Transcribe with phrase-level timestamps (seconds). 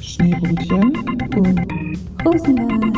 [0.00, 0.96] Schneebrötchen
[1.36, 1.58] und
[2.24, 2.92] Rosenwein.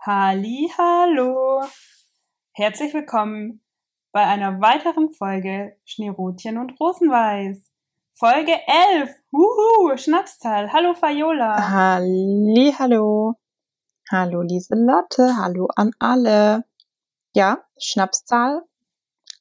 [0.00, 1.62] Halli, hallo.
[2.52, 3.60] Herzlich willkommen
[4.12, 7.70] bei einer weiteren Folge Schneerotchen und Rosenweiß.
[8.12, 9.10] Folge 11.
[9.30, 10.72] Wuhu, Schnapszahl.
[10.72, 11.70] Hallo Fayola.
[11.70, 13.34] Halli, hallo.
[14.10, 16.64] Hallo Lieselotte, hallo an alle.
[17.34, 18.62] Ja, Schnapszahl.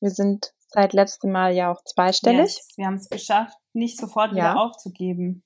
[0.01, 2.55] Wir sind seit letztem Mal ja auch zweistellig.
[2.55, 4.37] Yes, wir haben es geschafft, nicht sofort Ja.
[4.53, 5.43] wieder aufzugeben.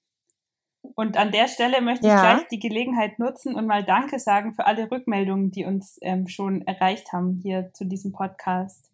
[0.96, 2.22] Und an der Stelle möchte ich Ja.
[2.22, 6.62] gleich die Gelegenheit nutzen und mal Danke sagen für alle Rückmeldungen, die uns ähm, schon
[6.66, 8.90] erreicht haben hier zu diesem Podcast.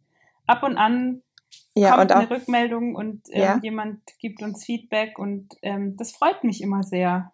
[0.48, 1.22] Ab und an
[1.76, 6.12] Ja, kommt und auch eine Rückmeldung und ähm, jemand gibt uns Feedback und ähm, das
[6.12, 7.32] freut mich immer sehr.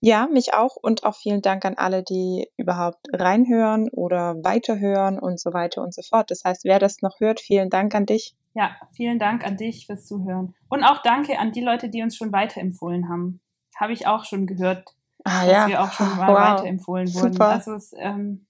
[0.00, 5.40] Ja, mich auch und auch vielen Dank an alle, die überhaupt reinhören oder weiterhören und
[5.40, 6.30] so weiter und so fort.
[6.30, 8.36] Das heißt, wer das noch hört, vielen Dank an dich.
[8.54, 10.54] Ja, vielen Dank an dich fürs Zuhören.
[10.68, 13.40] Und auch danke an die Leute, die uns schon weiterempfohlen haben.
[13.76, 16.38] Habe ich auch schon gehört, Ah dass ja, wir auch schon mal wow.
[16.38, 17.32] weiterempfohlen wurden.
[17.32, 17.48] Super.
[17.48, 18.46] Also es, ähm,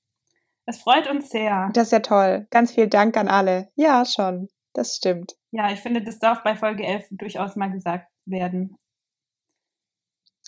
[0.66, 1.70] es freut uns sehr.
[1.72, 2.46] Das ist ja toll.
[2.50, 3.70] Ganz viel Dank an alle.
[3.74, 4.48] Ja, schon.
[4.74, 5.34] Das stimmt.
[5.50, 8.76] Ja, ich finde, das darf bei Folge 11 durchaus mal gesagt werden.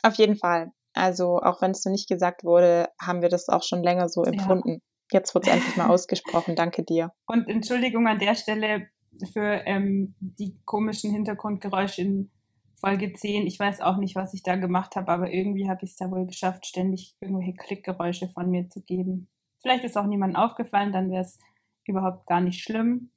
[0.02, 0.72] Auf jeden Fall.
[1.00, 4.24] Also, auch wenn es noch nicht gesagt wurde, haben wir das auch schon länger so
[4.24, 4.32] Ja.
[4.32, 4.80] empfunden.
[5.12, 6.54] Jetzt wird es endlich mal ausgesprochen.
[6.56, 7.12] Danke dir.
[7.26, 8.88] Und Entschuldigung an der Stelle
[9.32, 12.30] für ähm, die komischen Hintergrundgeräusche in
[12.74, 13.46] Folge 10.
[13.46, 16.10] Ich weiß auch nicht, was ich da gemacht habe, aber irgendwie habe ich es da
[16.10, 19.28] wohl geschafft, ständig irgendwelche Klickgeräusche von mir zu geben.
[19.60, 21.38] Vielleicht ist auch niemandem aufgefallen, dann wäre es
[21.86, 23.10] überhaupt gar nicht schlimm.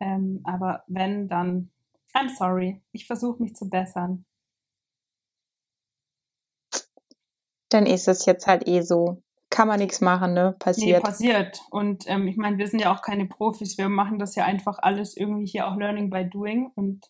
[0.00, 1.70] Ähm, aber wenn, dann
[2.14, 2.82] I'm sorry.
[2.92, 4.24] Ich versuche mich zu bessern.
[7.72, 9.22] Dann ist es jetzt halt eh so.
[9.50, 10.52] Kann man nichts machen, ne?
[10.52, 11.02] Nee, Passiert.
[11.02, 11.60] passiert.
[11.70, 13.76] Und ähm, ich meine, wir sind ja auch keine Profis.
[13.76, 16.70] Wir machen das ja einfach alles irgendwie hier auch Learning by Doing.
[16.74, 17.06] Und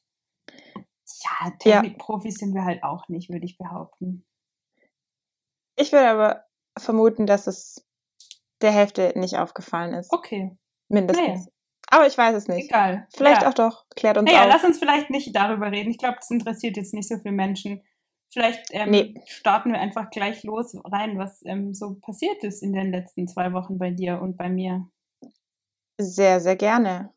[1.22, 1.80] ja, Ja.
[1.82, 4.24] Technikprofis sind wir halt auch nicht, würde ich behaupten.
[5.76, 6.44] Ich würde aber
[6.78, 7.86] vermuten, dass es
[8.60, 10.12] der Hälfte nicht aufgefallen ist.
[10.12, 10.56] Okay,
[10.88, 11.48] Mindestens.
[11.88, 12.66] Aber ich weiß es nicht.
[12.70, 13.06] egal.
[13.14, 13.48] Vielleicht ja.
[13.50, 13.84] auch doch.
[13.96, 14.52] Klärt uns Naja, auf.
[14.52, 15.90] lass uns vielleicht nicht darüber reden.
[15.90, 17.82] Ich glaube, das interessiert jetzt nicht so viele Menschen.
[18.32, 19.22] Vielleicht ähm, Nee.
[19.26, 23.52] starten wir einfach gleich los rein, was ähm, so passiert ist in den letzten zwei
[23.52, 24.88] Wochen bei dir und bei mir.
[26.00, 27.12] Sehr, sehr gerne.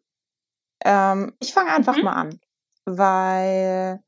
[0.84, 2.04] Ähm, ich fange einfach Mhm.
[2.04, 2.40] mal an,
[2.86, 4.04] weil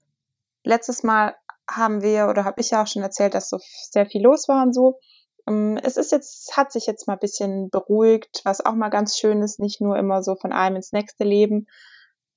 [0.65, 1.35] letztes Mal
[1.69, 4.63] haben wir oder habe ich ja auch schon erzählt, dass so sehr viel los war
[4.63, 4.99] und so.
[5.47, 9.17] Ähm, es ist jetzt, hat sich jetzt mal ein bisschen beruhigt, was auch mal ganz
[9.17, 11.67] schön ist, nicht nur immer so von einem ins nächste Leben.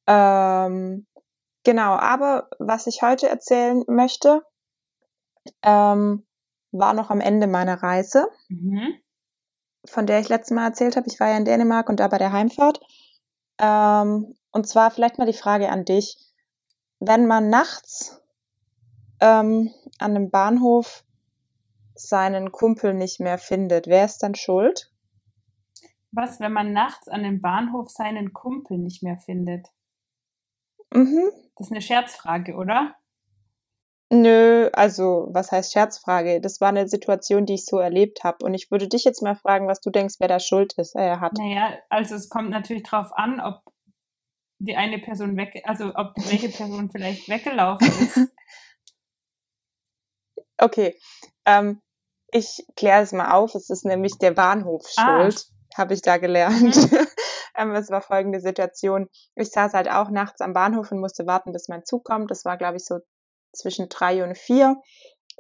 [0.06, 1.06] Ähm,
[1.64, 4.42] genau, aber was ich heute erzählen möchte,
[5.62, 6.26] ähm,
[6.72, 8.94] war noch am Ende meiner Reise Mhm.
[9.86, 11.08] von der ich letztes Mal erzählt habe.
[11.08, 12.80] Ich war ja in Dänemark und da bei der Heimfahrt.
[13.58, 16.16] Ähm, und zwar vielleicht mal die Frage an dich.
[16.98, 18.20] Wenn man nachts
[19.20, 21.04] ähm, an einem Bahnhof
[21.94, 24.90] seinen Kumpel nicht mehr findet, wer ist dann schuld?
[26.12, 29.68] Was, wenn man nachts an dem Bahnhof seinen Kumpel nicht mehr findet?
[30.92, 31.30] Mhm.
[31.56, 32.96] Das ist eine Scherzfrage, oder?
[34.12, 36.41] Nö, also was heißt Scherzfrage?
[36.41, 38.44] Das war eine Situation, die ich so erlebt habe.
[38.44, 41.16] Und ich würde dich jetzt mal fragen, was du denkst, wer da schuld ist, äh,
[41.19, 41.34] hat.
[41.38, 43.62] Naja, also es kommt natürlich drauf an, ob
[44.59, 48.19] die eine Person weg, also ob welche Person vielleicht weggelaufen ist.
[50.62, 50.94] Okay,
[51.47, 51.81] ähm,
[52.32, 53.54] ich kläre es mal auf.
[53.54, 55.22] Es ist nämlich der Bahnhof Ah.
[55.22, 56.77] schuld, habe ich da gelernt.
[57.56, 59.09] ähm, es war folgende Situation.
[59.37, 62.31] Ich saß halt auch nachts am Bahnhof und musste warten, bis mein Zug kommt.
[62.31, 62.98] Das war, glaube ich, so
[63.52, 64.76] zwischen drei und vier.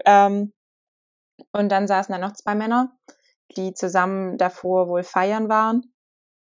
[0.04, 0.52] Ähm,
[1.52, 2.96] und dann saßen da noch zwei Männer,
[3.56, 5.92] die zusammen davor wohl feiern waren.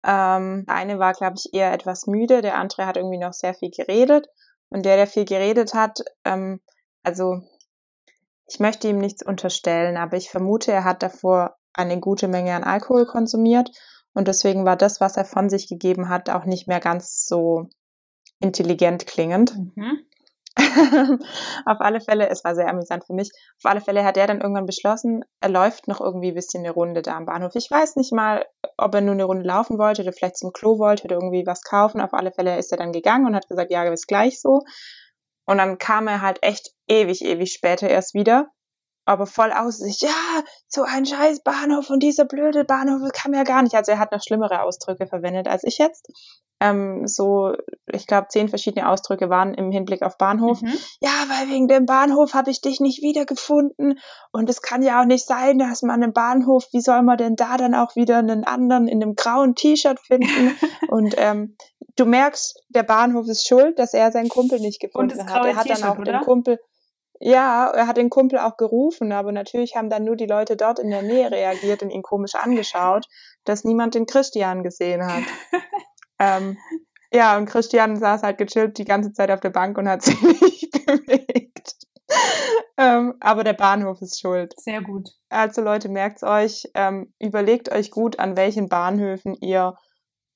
[0.05, 3.55] Ähm, der eine war, glaube ich, eher etwas müde, der andere hat irgendwie noch sehr
[3.55, 4.29] viel geredet.
[4.71, 6.61] Und der, der viel geredet hat, ähm,
[7.03, 7.43] also
[8.47, 12.65] ich möchte ihm nichts unterstellen, aber ich vermute, er hat davor eine gute Menge an
[12.65, 13.71] Alkohol konsumiert
[14.15, 17.69] und deswegen war das, was er von sich gegeben hat, auch nicht mehr ganz so
[18.41, 19.55] intelligent klingend.
[19.77, 20.01] Mhm.
[21.67, 23.31] auf alle Fälle, es war sehr amüsant für mich,
[23.63, 26.73] auf alle Fälle hat er dann irgendwann beschlossen, er läuft noch irgendwie ein bisschen eine
[26.73, 27.53] Runde da am Bahnhof.
[27.55, 28.45] Ich weiß nicht mal,
[28.77, 31.63] ob er nur eine Runde laufen wollte oder vielleicht zum Klo wollte oder irgendwie was
[31.63, 32.01] kaufen.
[32.01, 34.63] Auf alle Fälle ist er dann gegangen und hat gesagt, ja, ist gleich so.
[35.47, 38.49] Und dann kam er halt echt ewig, ewig später erst wieder.
[39.07, 43.45] Aber voll aus sich, ja, so ein scheiß Bahnhof und dieser blöde Bahnhof kann ja
[43.45, 43.75] gar nicht.
[43.75, 46.11] Also er hat noch schlimmere Ausdrücke verwendet als ich jetzt.
[46.61, 47.53] Ähm, so,
[47.87, 50.61] ich glaube, zehn verschiedene Ausdrücke waren im Hinblick auf Bahnhof.
[50.61, 50.75] Mhm.
[51.01, 53.99] Ja, weil wegen dem Bahnhof habe ich dich nicht wiedergefunden.
[54.33, 57.37] Und es kann ja auch nicht sein, dass man einen Bahnhof, wie soll man denn
[57.37, 60.57] da dann auch wieder einen anderen in einem grauen T-Shirt finden?
[60.89, 61.57] und ähm,
[61.97, 65.47] du merkst, der Bahnhof ist schuld, dass er seinen Kumpel nicht gefunden hat.
[65.47, 66.21] Er hat dann auch den oder?
[66.21, 66.59] Kumpel,
[67.21, 70.79] ja, er hat den Kumpel auch gerufen, aber natürlich haben dann nur die Leute dort
[70.79, 73.07] in der Nähe reagiert und ihn komisch angeschaut,
[73.45, 75.25] dass niemand den Christian gesehen hat.
[76.19, 76.59] ähm,
[77.13, 80.21] ja, und Christian saß halt gechillt die ganze Zeit auf der Bank und hat sich
[80.21, 81.75] nicht bewegt.
[82.77, 84.55] ähm, aber der Bahnhof ist schuld.
[84.59, 85.09] Sehr gut.
[85.29, 89.77] Also Leute, merkt's euch, ähm, überlegt euch gut, an welchen Bahnhöfen ihr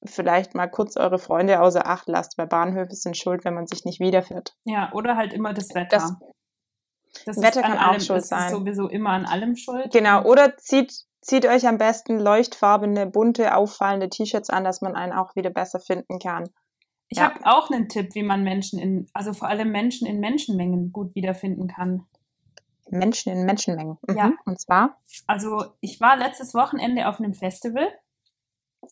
[0.04, 3.84] vielleicht mal kurz eure Freunde außer Acht lasst, weil Bahnhöfe sind schuld, wenn man sich
[3.84, 4.54] nicht wiederfindet.
[4.64, 6.18] Ja, oder halt immer das Wetter.
[7.24, 8.46] Das Das Wetter kann auch allem, schuld das sein.
[8.46, 9.92] ist sowieso immer an allem schuld.
[9.92, 15.12] Genau, oder zieht, zieht euch am besten leuchtfarbene, bunte, auffallende T-Shirts an, dass man einen
[15.12, 16.50] auch wieder besser finden kann.
[17.08, 17.24] Ich Ja.
[17.32, 21.14] habe auch einen Tipp, wie man Menschen in, also vor allem Menschen in Menschenmengen gut
[21.14, 22.06] wiederfinden kann.
[22.90, 23.98] Menschen in Menschenmengen.
[24.06, 24.16] Mhm.
[24.16, 24.32] Ja.
[24.44, 25.00] Und zwar?
[25.26, 27.88] Also ich war letztes Wochenende auf einem Festival,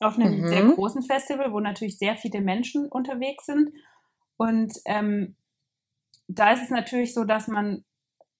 [0.00, 0.49] auf einem Mhm.
[0.49, 3.71] sehr großen Festival, wo natürlich sehr viele Menschen unterwegs sind.
[4.37, 5.37] Und ähm,
[6.29, 7.85] da ist es natürlich so, dass man,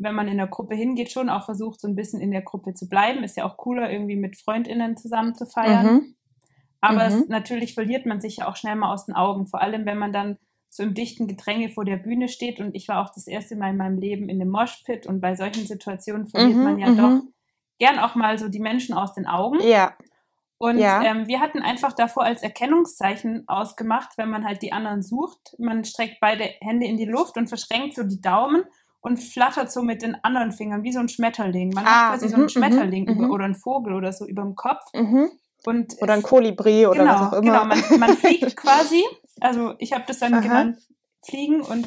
[0.01, 2.75] wenn man in der Gruppe hingeht, schon auch versucht, so ein bisschen in der Gruppe
[2.75, 3.23] zu bleiben.
[3.23, 5.87] Ist ja auch cooler, irgendwie mit FreundInnen zusammen zu feiern.
[5.87, 6.15] Mhm.
[6.81, 7.25] Aber es, Mhm.
[7.29, 10.13] natürlich verliert man sich ja auch schnell mal aus den Augen, vor allem wenn man
[10.13, 10.39] dann
[10.71, 12.61] so im dichten Gedränge vor der Bühne steht.
[12.61, 15.35] Und ich war auch das erste Mal in meinem Leben in einem Moshpit und bei
[15.35, 16.97] solchen Situationen verliert Mhm, man ja mhm.
[16.97, 17.23] doch
[17.79, 19.59] gern auch mal so die Menschen aus den Augen.
[19.63, 19.95] Ja.
[20.59, 21.03] Und Ja.
[21.03, 25.85] ähm, wir hatten einfach davor als Erkennungszeichen ausgemacht, wenn man halt die anderen sucht, man
[25.85, 28.63] streckt beide Hände in die Luft und verschränkt so die Daumen
[29.01, 31.71] und flattert so mit den anderen Fingern wie so ein Schmetterling.
[31.75, 33.31] Man Ah, hat quasi so mhm, einen Schmetterling mhm, über, mhm.
[33.33, 34.83] oder einen Vogel oder so über dem Kopf.
[34.95, 35.31] Mhm.
[35.65, 37.53] Und Oder ein Kolibri oder genau, was auch immer.
[37.53, 39.05] Genau, man, man fliegt quasi.
[39.41, 40.41] Also ich habe das dann Aha.
[40.41, 40.79] genannt
[41.23, 41.87] Fliegen und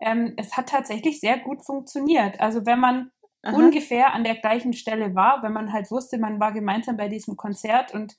[0.00, 2.38] ähm, es hat tatsächlich sehr gut funktioniert.
[2.40, 3.10] Also wenn man
[3.42, 3.56] Aha.
[3.56, 7.36] ungefähr an der gleichen Stelle war, wenn man halt wusste, man war gemeinsam bei diesem
[7.36, 8.16] Konzert und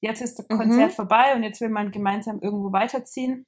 [0.00, 0.56] jetzt ist das Mhm.
[0.56, 3.46] Konzert vorbei und jetzt will man gemeinsam irgendwo weiterziehen,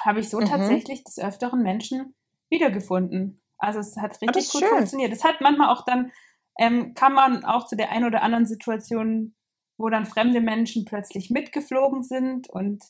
[0.00, 0.46] habe ich so Mhm.
[0.46, 2.14] tatsächlich des Öfteren Menschen
[2.52, 3.42] wiedergefunden.
[3.58, 4.68] Also es hat das richtig gut schön.
[4.70, 5.12] funktioniert.
[5.12, 6.12] Es hat manchmal auch dann,
[6.58, 9.34] ähm, kann man auch zu der einen oder anderen Situation,
[9.78, 12.84] wo dann fremde Menschen plötzlich mitgeflogen sind und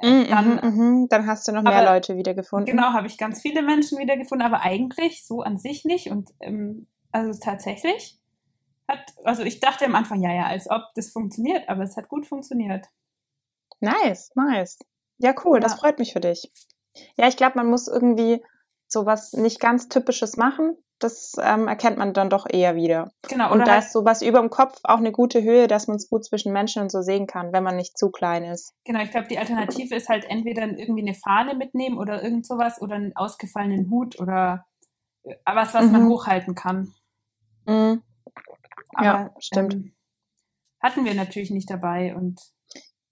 [0.00, 1.08] äh, Mhm, dann mhm, mhm.
[1.08, 2.66] Dann hast du noch mehr Aber- Leute wiedergefunden.
[2.66, 6.10] Genau, habe ich ganz viele Menschen wiedergefunden, aber eigentlich so an sich nicht.
[6.10, 8.20] Und ähm, also tatsächlich
[8.86, 12.08] hat, also ich dachte am Anfang, ja, ja, als ob das funktioniert, aber es hat
[12.08, 12.86] gut funktioniert.
[13.80, 14.78] Nice, nice.
[15.18, 15.78] Ja, cool, das Ja.
[15.78, 16.50] freut mich für dich.
[17.16, 18.42] Ja, ich glaube, man muss irgendwie
[18.88, 20.76] sowas nicht ganz Typisches machen.
[20.98, 23.12] Das ähm, erkennt man dann doch eher wieder.
[23.28, 25.96] Genau, Und da halt, ist sowas über dem Kopf auch eine gute Höhe, dass man
[25.96, 28.72] es gut zwischen Menschen und so sehen kann, wenn man nicht zu klein ist.
[28.84, 32.80] genau, ich glaube, die Alternative ist halt entweder irgendwie eine Fahne mitnehmen oder irgend sowas
[32.80, 34.66] oder einen ausgefallenen Hut oder
[35.22, 36.08] äh, was, was man Mhm.
[36.08, 36.92] hochhalten kann.
[37.66, 38.02] Mhm.
[38.94, 39.74] Aber, Ja, stimmt.
[39.74, 39.94] Ähm,
[40.82, 42.40] hatten wir natürlich nicht dabei und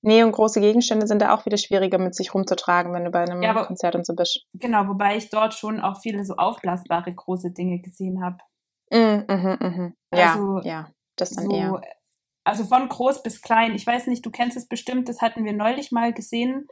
[0.03, 3.21] Nee, und große Gegenstände sind da auch wieder schwieriger mit sich rumzutragen, wenn du bei
[3.23, 4.45] einem Ja, aber- Konzert und so bist.
[4.55, 8.39] genau, wobei ich dort schon auch viele so aufblasbare große Dinge gesehen habe.
[8.93, 9.95] Mhm, mhm, mhm.
[10.15, 11.81] Ja, Also, ja, das dann so, eher.
[12.45, 13.75] also von groß bis klein.
[13.75, 16.69] Ich weiß nicht, du kennst es bestimmt, das hatten wir neulich mal gesehen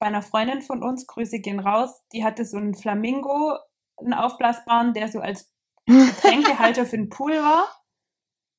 [0.00, 3.56] bei einer Freundin von uns, Grüße gehen raus, die hatte so einen Flamingo,
[3.96, 5.50] einen aufblasbaren, der so als
[5.86, 7.64] Getränkehalter für den Pool war.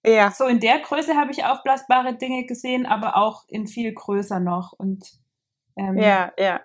[0.05, 4.39] Ja, So in der Größe habe ich aufblasbare Dinge gesehen, aber auch in viel größer
[4.39, 4.73] noch.
[4.73, 5.05] Und
[5.75, 6.61] ähm, ja, ja.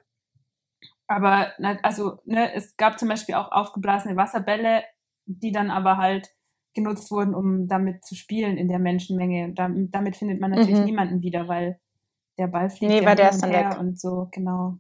[1.07, 1.53] aber
[1.83, 4.85] also ne, es gab zum Beispiel auch aufgeblasene Wasserbälle,
[5.27, 6.31] die dann aber halt
[6.75, 9.45] genutzt wurden, um damit zu spielen in der Menschenmenge.
[9.45, 10.85] Und damit, damit findet man natürlich Mhm.
[10.85, 11.81] niemanden wieder, weil
[12.39, 13.79] der Ball fliegt Nee, ja weil der ist dann weg.
[13.79, 14.79] und so, genau.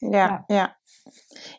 [0.00, 0.74] Ja, ja.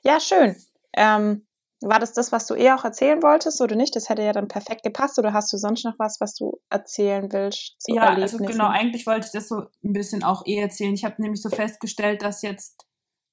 [0.04, 0.56] Ja, schön.
[0.94, 1.46] Ähm,
[1.82, 3.96] war das das, was du eh auch erzählen wolltest oder nicht?
[3.96, 5.18] Das hätte ja dann perfekt gepasst.
[5.20, 7.76] Oder hast du sonst noch was, was du erzählen willst?
[7.88, 10.94] ja, also genau, eigentlich wollte ich das so ein bisschen auch eh erzählen.
[10.94, 12.86] Ich habe nämlich so festgestellt, dass jetzt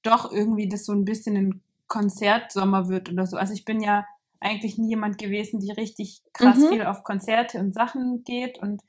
[0.02, 3.36] doch irgendwie das so ein bisschen ein Konzertsommer wird oder so.
[3.36, 4.06] Also ich bin ja
[4.40, 6.68] eigentlich nie jemand gewesen, die richtig krass Mhm.
[6.68, 8.82] viel auf Konzerte und Sachen geht und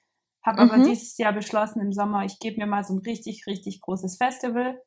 [0.46, 0.84] habe aber Mhm.
[0.84, 4.82] dieses Jahr beschlossen im Sommer, ich gebe mir mal so ein richtig, richtig großes Festival,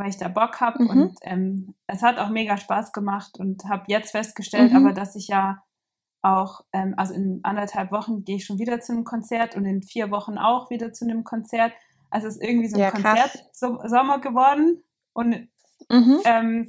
[0.00, 0.90] weil ich da Bock habe Mhm.
[0.90, 4.76] und ähm, es hat auch mega Spaß gemacht und habe jetzt festgestellt, Mhm.
[4.78, 5.62] aber dass ich ja
[6.22, 9.82] auch, ähm, also in anderthalb Wochen gehe ich schon wieder zu einem Konzert und in
[9.82, 11.72] vier Wochen auch wieder zu einem Konzert.
[12.10, 12.90] Also es ist irgendwie so ein Ja.
[12.90, 15.48] Konzertsommer geworden und
[15.88, 16.20] Mhm.
[16.24, 16.68] ähm,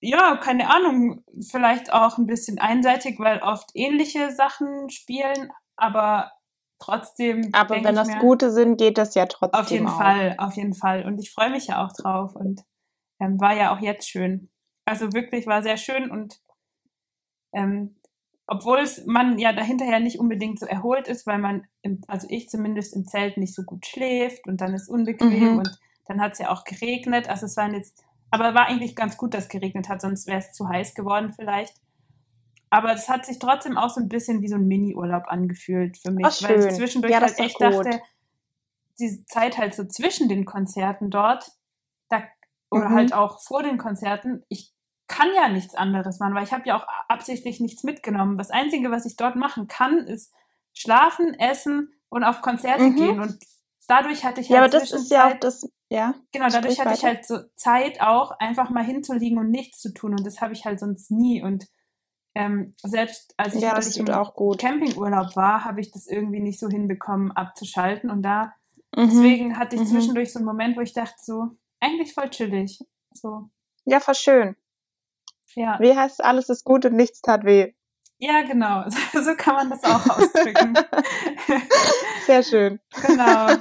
[0.00, 6.32] ja, keine Ahnung, vielleicht auch ein bisschen einseitig, weil oft ähnliche Sachen spielen, aber
[6.78, 7.50] trotzdem.
[7.52, 9.96] Aber wenn das mir, gute sind, geht das ja trotzdem Auf jeden auch.
[9.98, 11.04] Fall, auf jeden Fall.
[11.04, 12.62] Und ich freue mich ja auch drauf und
[13.20, 14.50] ähm, war ja auch jetzt schön.
[14.84, 16.40] Also wirklich war sehr schön und
[17.52, 17.96] ähm,
[18.46, 22.48] obwohl es man ja dahinterher nicht unbedingt so erholt ist, weil man, im, also ich
[22.48, 25.58] zumindest im Zelt nicht so gut schläft und dann ist unbequem Mhm.
[25.58, 27.28] und Dann hat es ja auch geregnet.
[27.28, 30.38] Also es waren jetzt, aber war eigentlich ganz gut, dass es geregnet hat, sonst wäre
[30.38, 31.74] es zu heiß geworden vielleicht.
[32.76, 36.10] Aber es hat sich trotzdem auch so ein bisschen wie so ein Mini-Urlaub angefühlt für
[36.10, 37.86] mich, Ach, weil ich zwischendurch Ja, halt echt gut.
[37.86, 38.02] dachte,
[38.98, 41.50] diese Zeit halt so zwischen den Konzerten dort,
[42.10, 42.22] da,
[42.70, 42.94] oder Mhm.
[42.94, 44.74] halt auch vor den Konzerten, ich
[45.06, 48.36] kann ja nichts anderes machen, weil ich habe ja auch absichtlich nichts mitgenommen.
[48.36, 50.34] Das Einzige, was ich dort machen kann, ist
[50.74, 52.96] schlafen, essen und auf Konzerte Mhm.
[52.96, 53.20] gehen.
[53.20, 53.38] Und
[53.88, 56.14] dadurch hatte ich Ja, halt aber das ist ja das, ja.
[56.32, 57.06] Genau, dadurch hatte ich weiter.
[57.06, 60.12] halt so Zeit auch, einfach mal hinzuliegen und nichts zu tun.
[60.12, 61.42] Und das habe ich halt sonst nie.
[61.42, 61.66] Und
[62.36, 64.06] ähm, selbst als ich Ja, tut im.
[64.58, 68.10] Campingurlaub war, habe ich das irgendwie nicht so hinbekommen, abzuschalten.
[68.10, 68.52] Und da,
[68.94, 69.08] Mhm.
[69.08, 69.86] deswegen hatte ich Mhm.
[69.86, 71.48] zwischendurch so einen Moment, wo ich dachte, so,
[71.80, 72.78] eigentlich voll chillig.
[73.12, 73.48] So,
[73.84, 74.56] Ja, voll schön.
[75.54, 75.78] ja.
[75.80, 77.72] Wie heißt alles ist gut und nichts tat weh.
[78.18, 78.84] Ja, genau.
[79.24, 80.74] So kann man das auch ausdrücken.
[82.26, 82.80] Sehr schön.
[83.02, 83.56] genau.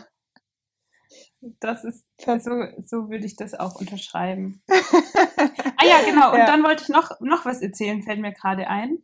[1.59, 2.51] Das ist, so,
[2.85, 4.61] so würde ich das auch unterschreiben.
[5.77, 6.31] Ah ja, genau.
[6.31, 6.45] Und Ja.
[6.45, 8.99] dann wollte ich noch, noch was erzählen, fällt mir gerade ein.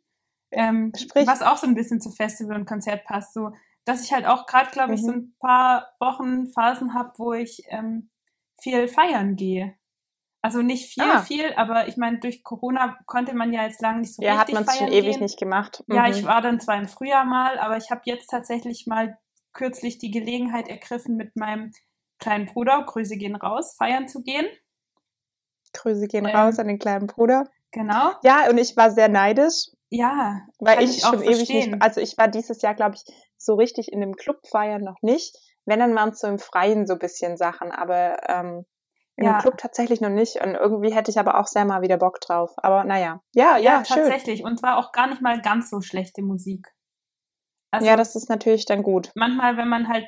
[0.52, 1.28] Ähm, Sprich.
[1.28, 3.52] was auch so ein bisschen zu Festival und Konzert passt, so,
[3.86, 5.18] dass ich halt auch gerade, glaube ich, so Mhm.
[5.18, 8.10] ein paar Wochen, Phasen habe, wo ich ähm,
[8.60, 9.76] viel feiern gehe.
[10.42, 11.22] Also nicht viel, Ah.
[11.22, 14.48] viel, aber ich meine, durch Corona konnte man ja jetzt lange nicht so Ja, hat
[14.50, 15.22] richtig man es schon feiern ewig gehen.
[15.22, 15.84] nicht gemacht.
[15.88, 16.12] Ja, Mhm.
[16.12, 19.18] ich war dann zwar im Frühjahr mal, aber ich habe jetzt tatsächlich mal
[19.54, 21.72] kürzlich die Gelegenheit ergriffen, mit meinem
[22.22, 24.46] kleinen Bruder, Grüße gehen raus, feiern zu gehen.
[25.74, 27.46] Grüße gehen Ähm, raus an den kleinen Bruder.
[27.72, 28.12] Genau.
[28.24, 30.42] Ja, und ich war sehr neidisch, Ja.
[30.60, 31.72] weil ich, ich auch schon ewig verstehen.
[31.72, 33.04] nicht, also ich war dieses Jahr, glaube ich,
[33.38, 35.36] so richtig in dem Club feiern noch nicht.
[35.66, 38.66] Wenn, dann waren es so im Freien so ein bisschen Sachen, aber ähm,
[39.16, 39.38] im Ja.
[39.40, 40.38] Club tatsächlich noch nicht.
[40.44, 42.51] Und irgendwie hätte ich aber auch sehr mal wieder Bock drauf.
[42.58, 43.98] Aber naja, ja, ja, Ja, schön.
[43.98, 44.44] tatsächlich.
[44.44, 46.68] Und war auch gar nicht mal ganz so schlechte Musik.
[47.72, 49.12] Also ja, das ist natürlich dann gut.
[49.16, 50.08] manchmal, wenn man halt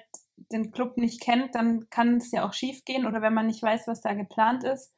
[0.51, 3.61] den Club nicht kennt, dann kann es ja auch schief gehen oder wenn man nicht
[3.63, 4.93] weiß, was da geplant ist.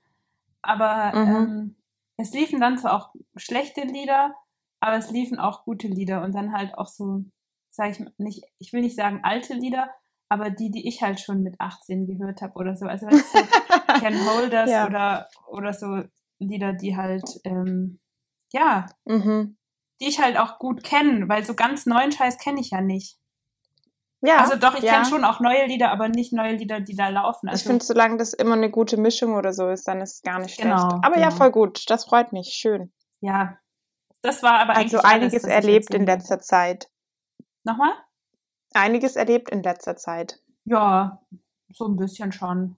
[0.61, 1.35] Aber Mhm.
[1.35, 1.75] ähm,
[2.17, 4.33] es liefen dann zwar auch schlechte Lieder,
[4.79, 7.23] aber es liefen auch gute Lieder und dann halt auch so,
[7.69, 9.89] sage ich mal, nicht, ich will nicht sagen alte Lieder,
[10.29, 12.85] aber die, die ich halt schon mit 18 gehört habe oder so.
[12.85, 13.39] Also weißt du,
[13.99, 14.85] Ken Holders Ja.
[14.87, 16.03] oder, oder so
[16.39, 17.99] Lieder, die halt, ähm,
[18.51, 19.57] ja, mhm.
[20.01, 23.17] die ich halt auch gut kenne, weil so ganz neuen Scheiß kenne ich ja nicht.
[24.25, 24.94] Ja, also doch, ich ja.
[24.94, 27.48] kenne schon auch neue Lieder, aber nicht neue Lieder, die da laufen.
[27.50, 30.22] Also, ich finde, solange das immer eine gute Mischung oder so ist, dann ist es
[30.22, 30.70] gar nicht schlecht.
[30.70, 31.38] Genau, Aber ja, genau.
[31.38, 31.89] voll gut.
[31.89, 32.50] Das freut mich.
[32.53, 32.91] Schön.
[33.20, 33.58] ja,
[34.22, 36.89] das war aber Also eigentlich einiges alles, erlebt in letzter Zeit.
[37.63, 37.91] Nochmal?
[38.74, 40.39] Einiges erlebt in letzter Zeit.
[40.65, 41.22] Ja,
[41.70, 42.77] so ein bisschen schon.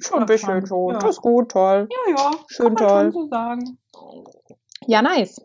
[0.00, 0.98] Schon ein Ja, bisschen schon, ja.
[1.00, 1.88] Das ist gut, toll.
[1.90, 3.10] Ja, ja, Schön toll.
[3.12, 3.78] so sagen.
[4.86, 5.40] Ja, nice.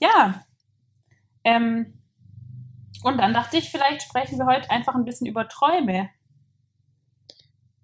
[0.00, 0.44] Ja.
[1.44, 1.97] Ähm,
[3.02, 6.10] und dann dachte ich, vielleicht sprechen wir heute einfach ein bisschen über Träume.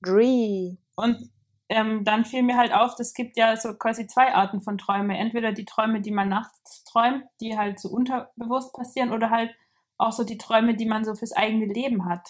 [0.03, 0.77] Dree.
[0.97, 1.31] Und
[1.69, 5.17] ähm, dann fiel mir halt auf, es gibt ja so quasi zwei Arten von Träume.
[5.19, 9.55] Entweder die Träume, die man nachts träumt, die halt so unterbewusst passieren, oder halt
[9.97, 12.29] auch so die Träume, die man so fürs eigene Leben hat.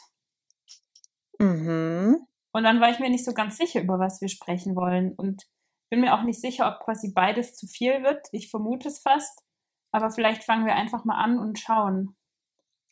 [1.38, 2.26] Mhm.
[2.52, 5.12] Und dann war ich mir nicht so ganz sicher, über was wir sprechen wollen.
[5.12, 5.42] Und
[5.90, 8.26] bin mir auch nicht sicher, ob quasi beides zu viel wird.
[8.32, 9.42] Ich vermute es fast.
[9.90, 12.16] Aber vielleicht fangen wir einfach mal an und schauen,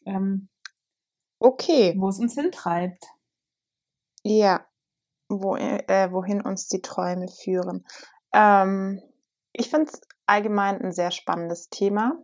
[0.04, 0.48] ähm,
[1.38, 1.94] Okay.
[1.98, 3.04] wo es uns hintreibt.
[4.22, 4.64] Ja.
[5.28, 7.84] Wo, äh, wohin uns die Träume führen.
[8.32, 9.02] Ähm,
[9.52, 12.16] ich finde es allgemein ein sehr spannendes Thema.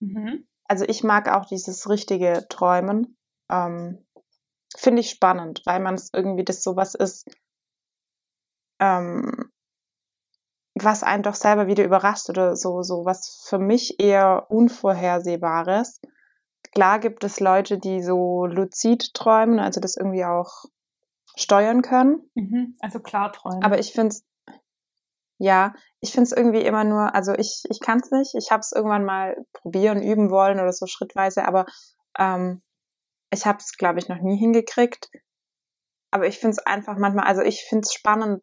[0.00, 0.46] Mhm.
[0.64, 3.16] Also ich mag auch dieses richtige Träumen.
[3.50, 4.04] Ähm,
[4.76, 7.26] Finde ich spannend, weil man es irgendwie das sowas ist,
[8.80, 9.50] ähm,
[10.74, 16.00] was einen doch selber wieder überrascht oder so, so was für mich eher Unvorhersehbares.
[16.74, 20.64] Klar gibt es Leute, die so luzid träumen, also das irgendwie auch
[21.36, 22.30] steuern können.
[22.34, 22.76] Mhm.
[22.80, 23.62] Also Klarträume.
[23.62, 24.24] Aber ich finde es,
[25.38, 28.34] ja, ich finde es irgendwie immer nur, also ich, ich kann es nicht.
[28.34, 31.66] Ich habe es irgendwann mal probieren, üben wollen oder so schrittweise, aber
[32.18, 32.60] ähm,
[33.30, 35.10] ich habe es, glaube ich, noch nie hingekriegt.
[36.10, 38.42] Aber ich finde es einfach manchmal, also ich finde es spannend,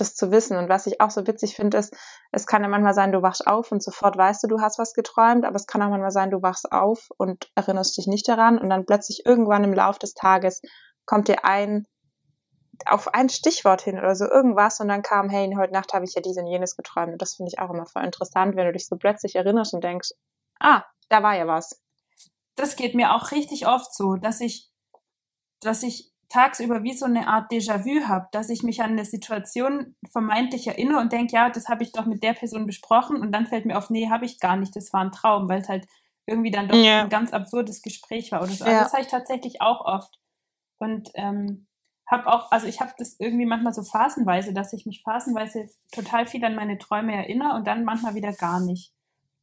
[0.00, 0.56] das zu wissen.
[0.56, 1.94] Und was ich auch so witzig finde, ist,
[2.32, 4.94] es kann ja manchmal sein, du wachst auf und sofort weißt du, du hast was
[4.94, 8.58] geträumt, aber es kann auch manchmal sein, du wachst auf und erinnerst dich nicht daran
[8.58, 10.62] und dann plötzlich irgendwann im Lauf des Tages
[11.06, 11.86] kommt dir ein,
[12.86, 16.14] auf ein Stichwort hin oder so irgendwas und dann kam, hey, heute Nacht habe ich
[16.14, 17.12] ja dies und jenes geträumt.
[17.12, 19.84] Und das finde ich auch immer voll interessant, wenn du dich so plötzlich erinnerst und
[19.84, 20.10] denkst,
[20.60, 21.80] ah, da war ja was.
[22.56, 24.70] das geht mir auch richtig oft so, dass ich,
[25.60, 29.96] dass ich tagsüber wie so eine Art Déjà-vu habe, dass ich mich an eine Situation
[30.10, 33.46] vermeintlich erinnere und denke, ja, das habe ich doch mit der Person besprochen und dann
[33.46, 35.86] fällt mir auf, nee, habe ich gar nicht, das war ein Traum, weil es halt
[36.26, 37.02] irgendwie dann doch Ja.
[37.02, 38.64] ein ganz absurdes Gespräch war oder so.
[38.64, 38.84] Ja.
[38.84, 40.18] das habe ich tatsächlich auch oft.
[40.78, 41.66] Und ähm,
[42.06, 46.26] habe auch, also ich habe das irgendwie manchmal so phasenweise, dass ich mich phasenweise total
[46.26, 48.92] viel an meine Träume erinnere und dann manchmal wieder gar nicht.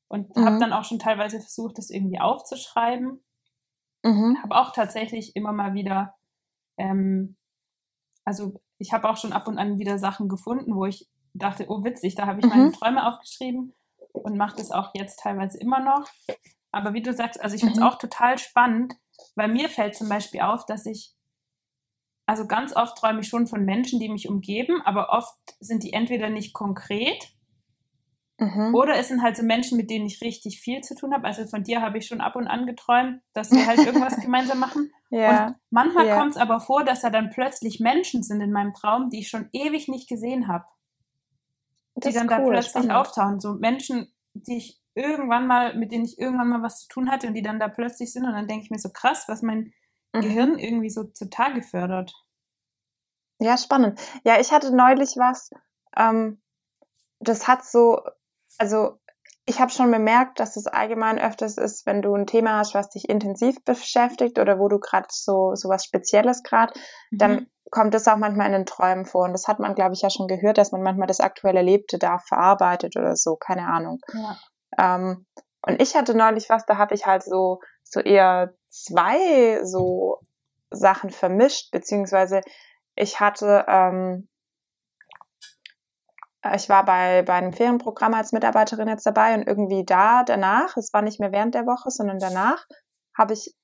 [0.07, 0.45] Und mhm.
[0.45, 3.23] habe dann auch schon teilweise versucht, das irgendwie aufzuschreiben.
[4.03, 4.37] Mhm.
[4.41, 6.15] Habe auch tatsächlich immer mal wieder,
[6.77, 7.35] ähm,
[8.23, 11.83] also ich habe auch schon ab und an wieder Sachen gefunden, wo ich dachte, oh
[11.83, 12.51] witzig, da habe ich mhm.
[12.51, 13.73] meine Träume aufgeschrieben
[14.11, 16.07] und mache das auch jetzt teilweise immer noch.
[16.71, 17.85] Aber wie du sagst, also ich finde es mhm.
[17.85, 18.95] auch total spannend,
[19.35, 21.13] weil mir fällt zum Beispiel auf, dass ich,
[22.25, 25.93] also ganz oft träume ich schon von Menschen, die mich umgeben, aber oft sind die
[25.93, 27.31] entweder nicht konkret
[28.37, 28.73] mhm.
[28.75, 31.25] oder es sind halt so Menschen, mit denen ich richtig viel zu tun habe.
[31.25, 34.59] Also von dir habe ich schon ab und an geträumt, dass wir halt irgendwas gemeinsam
[34.59, 34.91] machen.
[35.09, 35.47] Ja.
[35.47, 36.17] Und manchmal ja.
[36.17, 39.29] kommt es aber vor, dass da dann plötzlich Menschen sind in meinem Traum, die ich
[39.29, 40.65] schon ewig nicht gesehen habe.
[41.95, 42.91] Die dann cool, da plötzlich spannend.
[42.91, 43.39] auftauchen.
[43.39, 47.27] So Menschen, die ich irgendwann mal, mit denen ich irgendwann mal was zu tun hatte
[47.27, 49.73] und die dann da plötzlich sind und dann denke ich mir so krass, was mein
[50.13, 50.21] mhm.
[50.21, 52.13] Gehirn irgendwie so zutage fördert.
[53.39, 53.99] Ja, spannend.
[54.23, 55.51] Ja, ich hatte neulich was,
[55.95, 56.41] ähm,
[57.19, 58.01] das hat so,
[58.57, 58.99] also
[59.45, 62.89] ich habe schon bemerkt, dass es allgemein öfters ist, wenn du ein Thema hast, was
[62.89, 66.73] dich intensiv beschäftigt oder wo du gerade so, so was Spezielles gerade,
[67.11, 67.17] mhm.
[67.17, 69.23] dann kommt das auch manchmal in den Träumen vor.
[69.23, 71.97] Und das hat man, glaube ich, ja schon gehört, dass man manchmal das aktuelle Erlebte
[71.97, 73.99] da verarbeitet oder so, keine Ahnung.
[74.13, 74.37] Ja.
[74.77, 75.25] Ähm,
[75.61, 80.19] und ich hatte neulich was, da hatte ich halt so, so eher zwei so
[80.69, 82.41] Sachen vermischt, beziehungsweise
[82.95, 84.27] ich hatte, ähm,
[86.55, 90.93] ich war bei, bei einem Ferienprogramm als Mitarbeiterin jetzt dabei und irgendwie da danach, es
[90.93, 92.65] war nicht mehr während der Woche, sondern danach,
[93.17, 93.55] habe ich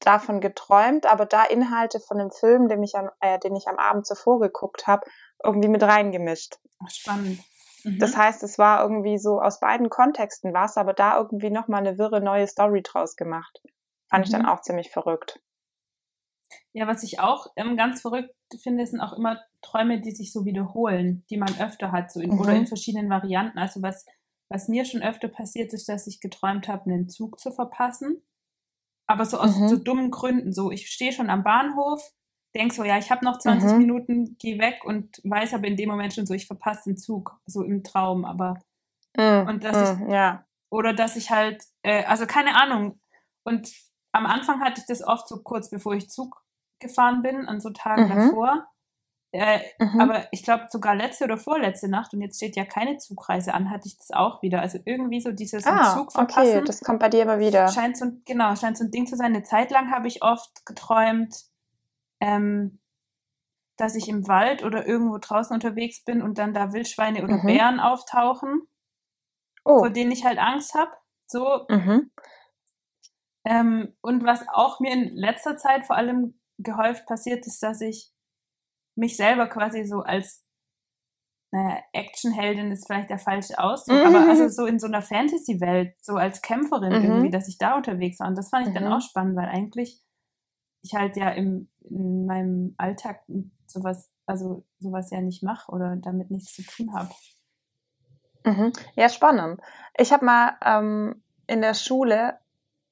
[0.00, 3.76] davon geträumt, aber da Inhalte von dem Film, den ich am, äh, den ich am
[3.76, 5.06] Abend zuvor geguckt habe,
[5.44, 6.56] irgendwie mit reingemischt.
[6.88, 7.40] Spannend.
[7.84, 7.98] Mhm.
[7.98, 11.98] Das heißt, es war irgendwie so aus beiden Kontexten was, aber da irgendwie nochmal eine
[11.98, 13.60] wirre neue Story draus gemacht.
[14.08, 14.24] Fand mhm.
[14.24, 14.48] ich dann mhm.
[14.48, 15.40] auch ziemlich verrückt.
[16.74, 20.44] Ja, was ich auch ähm, ganz verrückt finde, sind auch immer Träume, die sich so
[20.44, 22.40] wiederholen, die man öfter hat, so in, mhm.
[22.40, 23.58] oder in verschiedenen Varianten.
[23.58, 24.06] Also was,
[24.48, 28.22] was mir schon öfter passiert ist, dass ich geträumt habe, einen Zug zu verpassen.
[29.06, 29.68] Aber so aus mhm.
[29.68, 30.52] so dummen Gründen.
[30.52, 32.02] So, ich stehe schon am Bahnhof,
[32.54, 33.78] denke so, ja, ich habe noch 20 mhm.
[33.78, 37.38] Minuten, geh weg und weiß aber in dem Moment schon so, ich verpasse den Zug,
[37.46, 38.62] so im Traum, aber
[39.16, 39.48] mhm.
[39.48, 40.46] und dass mhm, ich, ja.
[40.70, 43.00] oder dass ich halt, äh, also keine Ahnung.
[43.44, 43.70] Und
[44.12, 46.42] am Anfang hatte ich das oft so kurz bevor ich Zug
[46.82, 48.08] gefahren bin, an so Tagen mhm.
[48.08, 48.66] davor.
[49.34, 49.98] Äh, mhm.
[49.98, 53.70] Aber ich glaube sogar letzte oder vorletzte Nacht und jetzt steht ja keine Zugreise an,
[53.70, 54.60] hatte ich das auch wieder.
[54.60, 56.58] Also irgendwie so dieses ah, Zug verpassen.
[56.58, 57.68] Okay, das kommt bei dir immer wieder.
[57.68, 59.34] Scheint so, genau, scheint so ein Ding zu sein.
[59.34, 61.34] Eine Zeit lang habe ich oft geträumt,
[62.20, 62.78] ähm,
[63.78, 67.46] dass ich im Wald oder irgendwo draußen unterwegs bin und dann da Wildschweine oder mhm.
[67.46, 68.60] Bären auftauchen,
[69.64, 69.78] oh.
[69.78, 70.90] vor denen ich halt Angst habe.
[71.26, 71.64] So.
[71.70, 72.10] Mhm.
[73.44, 78.12] Ähm, und was auch mir in letzter Zeit vor allem gehäuft passiert ist, dass ich
[78.94, 80.44] mich selber quasi so als
[81.52, 84.16] naja, Actionheldin ist vielleicht der falsche Ausdruck, mhm.
[84.16, 87.04] aber also so in so einer Fantasy-Welt, so als Kämpferin mhm.
[87.04, 88.28] irgendwie, dass ich da unterwegs war.
[88.28, 88.92] Und das fand ich dann mhm.
[88.92, 90.02] auch spannend, weil eigentlich
[90.82, 93.22] ich halt ja im, in meinem Alltag
[93.66, 97.10] sowas, also sowas ja nicht mache oder damit nichts zu tun habe.
[98.44, 98.72] Mhm.
[98.96, 99.60] Ja, spannend.
[99.96, 102.38] Ich habe mal ähm, in der Schule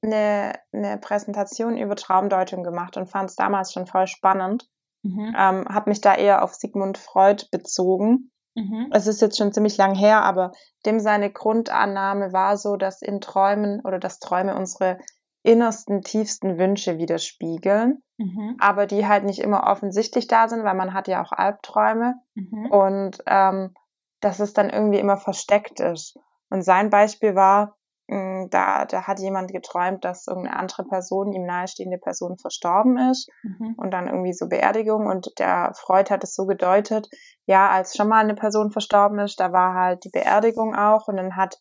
[0.01, 4.67] eine, eine Präsentation über Traumdeutung gemacht und fand es damals schon voll spannend.
[5.03, 5.35] Mhm.
[5.37, 8.31] Ähm, habe mich da eher auf Sigmund Freud bezogen.
[8.55, 8.89] Mhm.
[8.91, 10.51] Es ist jetzt schon ziemlich lang her, aber
[10.85, 14.99] dem seine Grundannahme war so, dass in Träumen oder dass Träume unsere
[15.43, 18.57] innersten, tiefsten Wünsche widerspiegeln, mhm.
[18.59, 22.65] aber die halt nicht immer offensichtlich da sind, weil man hat ja auch Albträume mhm.
[22.69, 23.73] und ähm,
[24.19, 26.19] dass es dann irgendwie immer versteckt ist.
[26.49, 27.75] Und sein Beispiel war,
[28.49, 33.75] da, da hat jemand geträumt, dass irgendeine andere Person, ihm nahestehende Person verstorben ist mhm.
[33.77, 37.09] und dann irgendwie so Beerdigung und der Freud hat es so gedeutet,
[37.45, 41.17] ja, als schon mal eine Person verstorben ist, da war halt die Beerdigung auch und
[41.17, 41.59] dann hat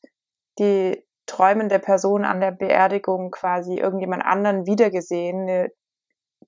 [0.59, 5.71] die träumende Person an der Beerdigung quasi irgendjemand anderen wiedergesehen, eine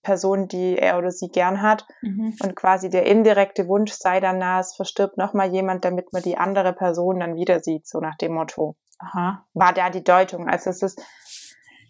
[0.02, 1.86] Person, die er oder sie gern hat.
[2.02, 2.34] Mhm.
[2.42, 6.36] Und quasi der indirekte Wunsch sei dann, na, es verstirbt nochmal jemand, damit man die
[6.36, 8.74] andere Person dann wieder sieht, so nach dem Motto.
[9.02, 9.44] Aha.
[9.54, 10.48] War da die Deutung.
[10.48, 11.02] Also es ist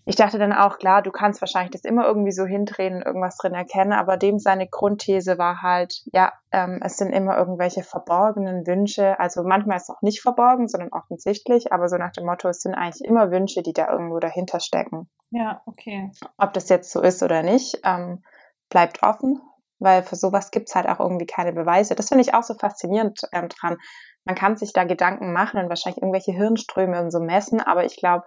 [0.05, 3.37] ich dachte dann auch, klar, du kannst wahrscheinlich das immer irgendwie so hindrehen und irgendwas
[3.37, 8.67] drin erkennen, aber dem seine Grundthese war halt, ja, ähm, es sind immer irgendwelche verborgenen
[8.67, 12.49] Wünsche, also manchmal ist es auch nicht verborgen, sondern offensichtlich, aber so nach dem Motto,
[12.49, 15.09] es sind eigentlich immer Wünsche, die da irgendwo dahinter stecken.
[15.31, 16.11] Ja, okay.
[16.37, 18.25] Ob das jetzt so ist oder nicht, ähm,
[18.71, 19.41] bleibt offen,
[19.83, 21.95] weil für sowas gibt's halt auch irgendwie keine Beweise.
[21.95, 23.79] Das finde ich auch so faszinierend ähm, dran.
[24.25, 27.97] Man kann sich da Gedanken machen und wahrscheinlich irgendwelche Hirnströme und so messen, aber ich
[27.97, 28.25] glaube,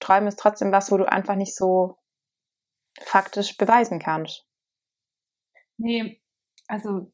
[0.00, 1.96] Träumen ist trotzdem was, wo du einfach nicht so
[3.00, 4.44] faktisch beweisen kannst.
[5.76, 6.20] Nee,
[6.66, 7.12] also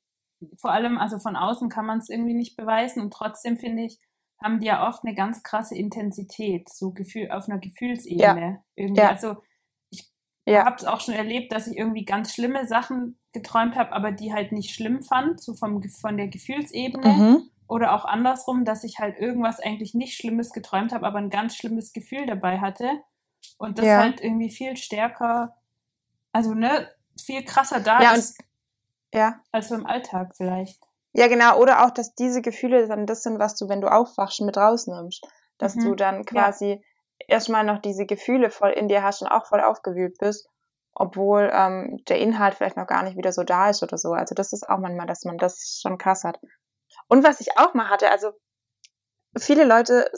[0.56, 3.98] vor allem, also von außen kann man es irgendwie nicht beweisen und trotzdem finde ich,
[4.42, 8.50] haben die ja oft eine ganz krasse Intensität, so Gefühl auf einer Gefühlsebene.
[8.50, 8.64] Ja.
[8.74, 9.00] Irgendwie.
[9.00, 9.08] Ja.
[9.10, 9.36] Also
[10.46, 10.64] ja.
[10.64, 14.32] habe es auch schon erlebt, dass ich irgendwie ganz schlimme Sachen geträumt habe, aber die
[14.32, 17.08] halt nicht schlimm fand, so vom, von der Gefühlsebene.
[17.08, 17.50] Mhm.
[17.66, 21.56] Oder auch andersrum, dass ich halt irgendwas eigentlich nicht Schlimmes geträumt habe, aber ein ganz
[21.56, 22.88] schlimmes Gefühl dabei hatte.
[23.58, 23.98] Und das ja.
[23.98, 25.56] halt irgendwie viel stärker,
[26.32, 26.88] also ne,
[27.20, 28.38] viel krasser da ja, ist.
[29.12, 29.40] ja.
[29.50, 30.82] Als so im Alltag vielleicht.
[31.14, 31.58] Ja, genau.
[31.58, 35.26] Oder auch, dass diese Gefühle dann das sind, was du, wenn du aufwachst, mit rausnimmst.
[35.58, 35.84] Dass mhm.
[35.84, 36.84] du dann quasi.
[37.28, 40.48] Erstmal noch diese Gefühle voll in dir hast und auch voll aufgewühlt bist,
[40.94, 44.12] obwohl ähm, der Inhalt vielleicht noch gar nicht wieder so da ist oder so.
[44.12, 46.38] Also das ist auch manchmal, dass man das schon krass hat.
[47.08, 48.32] Und was ich auch mal hatte, also
[49.36, 50.10] viele Leute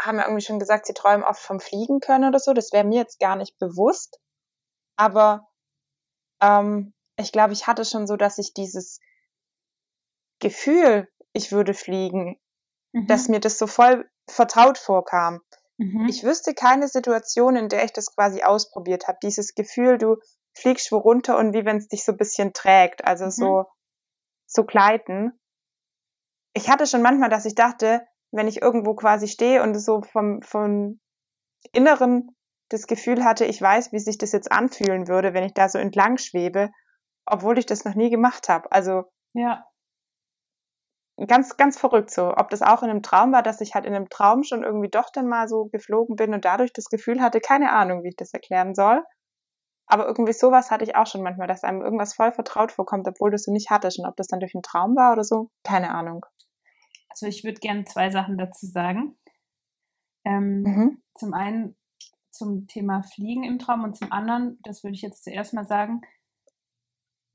[0.00, 2.52] haben ja irgendwie schon gesagt, sie träumen oft vom Fliegen können oder so.
[2.52, 4.20] Das wäre mir jetzt gar nicht bewusst.
[4.96, 5.48] Aber
[6.40, 9.00] ähm, ich glaube, ich hatte schon so, dass ich dieses
[10.40, 12.40] Gefühl, ich würde fliegen,
[12.92, 13.06] mhm.
[13.06, 15.40] dass mir das so voll vertraut vorkam.
[15.78, 16.06] Mhm.
[16.08, 19.18] Ich wüsste keine Situation, in der ich das quasi ausprobiert habe.
[19.22, 20.16] Dieses Gefühl, du
[20.54, 23.30] fliegst wo runter und wie wenn es dich so ein bisschen trägt, also mhm.
[23.30, 23.64] so,
[24.46, 25.32] so gleiten.
[26.54, 30.42] Ich hatte schon manchmal, dass ich dachte, wenn ich irgendwo quasi stehe und so vom,
[30.42, 31.00] vom
[31.72, 32.36] Inneren
[32.68, 35.78] das Gefühl hatte, ich weiß, wie sich das jetzt anfühlen würde, wenn ich da so
[35.78, 36.70] entlang schwebe,
[37.26, 38.70] obwohl ich das noch nie gemacht habe.
[38.72, 39.04] Also
[39.34, 39.64] ja
[41.26, 42.34] ganz, ganz verrückt so.
[42.36, 44.88] Ob das auch in einem Traum war, dass ich halt in einem Traum schon irgendwie
[44.88, 48.16] doch dann mal so geflogen bin und dadurch das Gefühl hatte, keine Ahnung, wie ich
[48.16, 49.02] das erklären soll.
[49.86, 53.30] Aber irgendwie sowas hatte ich auch schon manchmal, dass einem irgendwas voll vertraut vorkommt, obwohl
[53.30, 53.98] du es so nicht hattest.
[53.98, 56.24] Und ob das dann durch einen Traum war oder so, keine Ahnung.
[57.10, 59.18] Also ich würde gerne zwei Sachen dazu sagen.
[60.24, 61.02] Ähm, mhm.
[61.14, 61.76] Zum einen
[62.30, 66.00] zum Thema Fliegen im Traum und zum anderen, das würde ich jetzt zuerst mal sagen,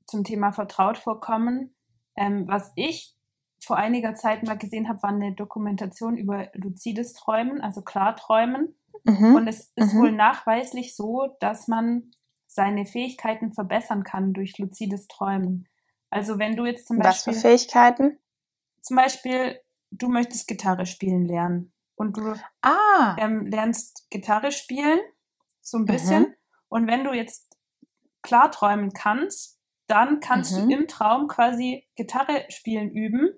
[0.06, 1.76] zum Thema vertraut vorkommen.
[2.16, 3.14] Ähm, was ich
[3.60, 8.74] vor einiger Zeit mal gesehen habe, war eine Dokumentation über luzides Träumen, also Klarträumen.
[9.04, 9.34] Mhm.
[9.34, 9.98] Und es ist mhm.
[9.98, 12.10] wohl nachweislich so, dass man
[12.46, 15.68] seine Fähigkeiten verbessern kann durch luzides Träumen.
[16.10, 17.32] Also wenn du jetzt zum Beispiel.
[17.32, 18.18] Was für Fähigkeiten?
[18.80, 23.16] Zum Beispiel, du möchtest Gitarre spielen lernen und du ah.
[23.18, 24.98] ähm, lernst Gitarre spielen,
[25.60, 26.22] so ein bisschen.
[26.22, 26.34] Mhm.
[26.68, 27.56] Und wenn du jetzt
[28.22, 30.70] klarträumen kannst, dann kannst du mhm.
[30.70, 33.30] im Traum quasi Gitarre spielen üben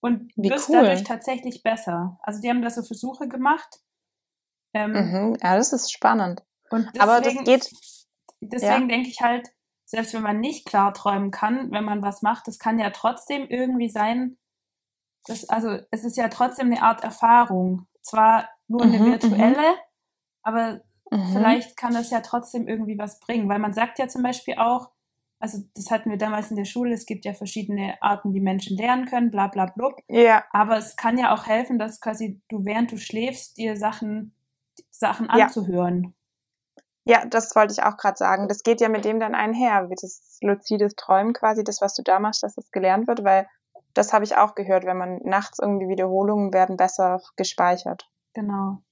[0.00, 0.76] und Wie wirst cool.
[0.76, 2.18] dadurch tatsächlich besser.
[2.22, 3.80] Also die haben da so Versuche gemacht.
[4.72, 5.36] Ähm, mhm.
[5.42, 6.42] Ja, das ist spannend.
[6.70, 7.70] Und deswegen, Aber das geht.
[8.40, 8.96] Deswegen ja.
[8.96, 9.50] denke ich halt,
[9.84, 13.46] selbst wenn man nicht klar träumen kann, wenn man was macht, das kann ja trotzdem
[13.48, 14.38] irgendwie sein.
[15.26, 17.86] Das, also es ist ja trotzdem eine Art Erfahrung.
[18.00, 19.10] Zwar nur eine mhm, mhm.
[19.10, 19.74] virtuelle,
[20.42, 21.32] aber mhm.
[21.32, 23.48] vielleicht kann das ja trotzdem irgendwie was bringen.
[23.48, 24.90] Weil man sagt ja zum Beispiel auch,
[25.40, 28.76] also das hatten wir damals in der Schule, es gibt ja verschiedene Arten, wie Menschen
[28.76, 29.90] lernen können, bla bla bla.
[30.08, 30.44] Ja.
[30.52, 34.34] Aber es kann ja auch helfen, dass quasi du während du schläfst, dir Sachen,
[34.90, 35.46] Sachen ja.
[35.46, 36.14] anzuhören.
[37.04, 38.48] Ja, das wollte ich auch gerade sagen.
[38.48, 42.02] Das geht ja mit dem dann einher, wie das luzides Träumen quasi, das, was du
[42.02, 43.48] da machst, dass das gelernt wird, weil
[43.94, 48.08] das habe ich auch gehört, wenn man nachts irgendwie Wiederholungen werden besser gespeichert.
[48.34, 48.82] Genau.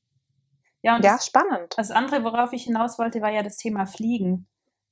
[0.80, 1.74] Ja, und ja das, spannend.
[1.76, 4.48] Das andere, worauf ich hinaus wollte, war ja das Thema Fliegen.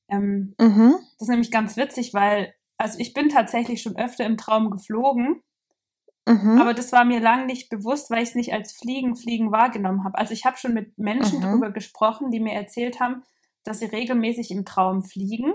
[0.08, 0.94] Ähm, mhm.
[1.18, 5.42] Das ist nämlich ganz witzig, weil, also ich bin tatsächlich schon öfter im Traum geflogen,
[6.26, 6.60] mhm.
[6.60, 10.04] aber das war mir lang nicht bewusst, weil ich es nicht als Fliegen, Fliegen wahrgenommen
[10.04, 10.18] habe.
[10.18, 11.42] Also ich habe schon mit Menschen mhm.
[11.42, 13.22] darüber gesprochen, die mir erzählt haben,
[13.64, 15.52] dass sie regelmäßig im Traum fliegen.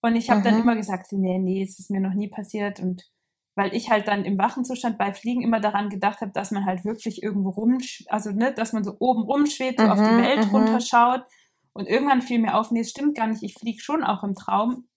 [0.00, 0.62] Und ich habe dann mhm.
[0.62, 2.80] immer gesagt, nee, nee, es ist mir noch nie passiert.
[2.80, 3.10] Und
[3.54, 6.64] weil ich halt dann im wachen Zustand bei Fliegen immer daran gedacht habe, dass man
[6.64, 10.22] halt wirklich irgendwo rum, also ne, dass man so oben rumschwebt, so auf die mhm,
[10.22, 10.54] Welt mhm.
[10.54, 11.24] runterschaut
[11.78, 14.34] und irgendwann fiel mir auf, nee, es stimmt gar nicht, ich fliege schon auch im
[14.34, 14.88] Traum.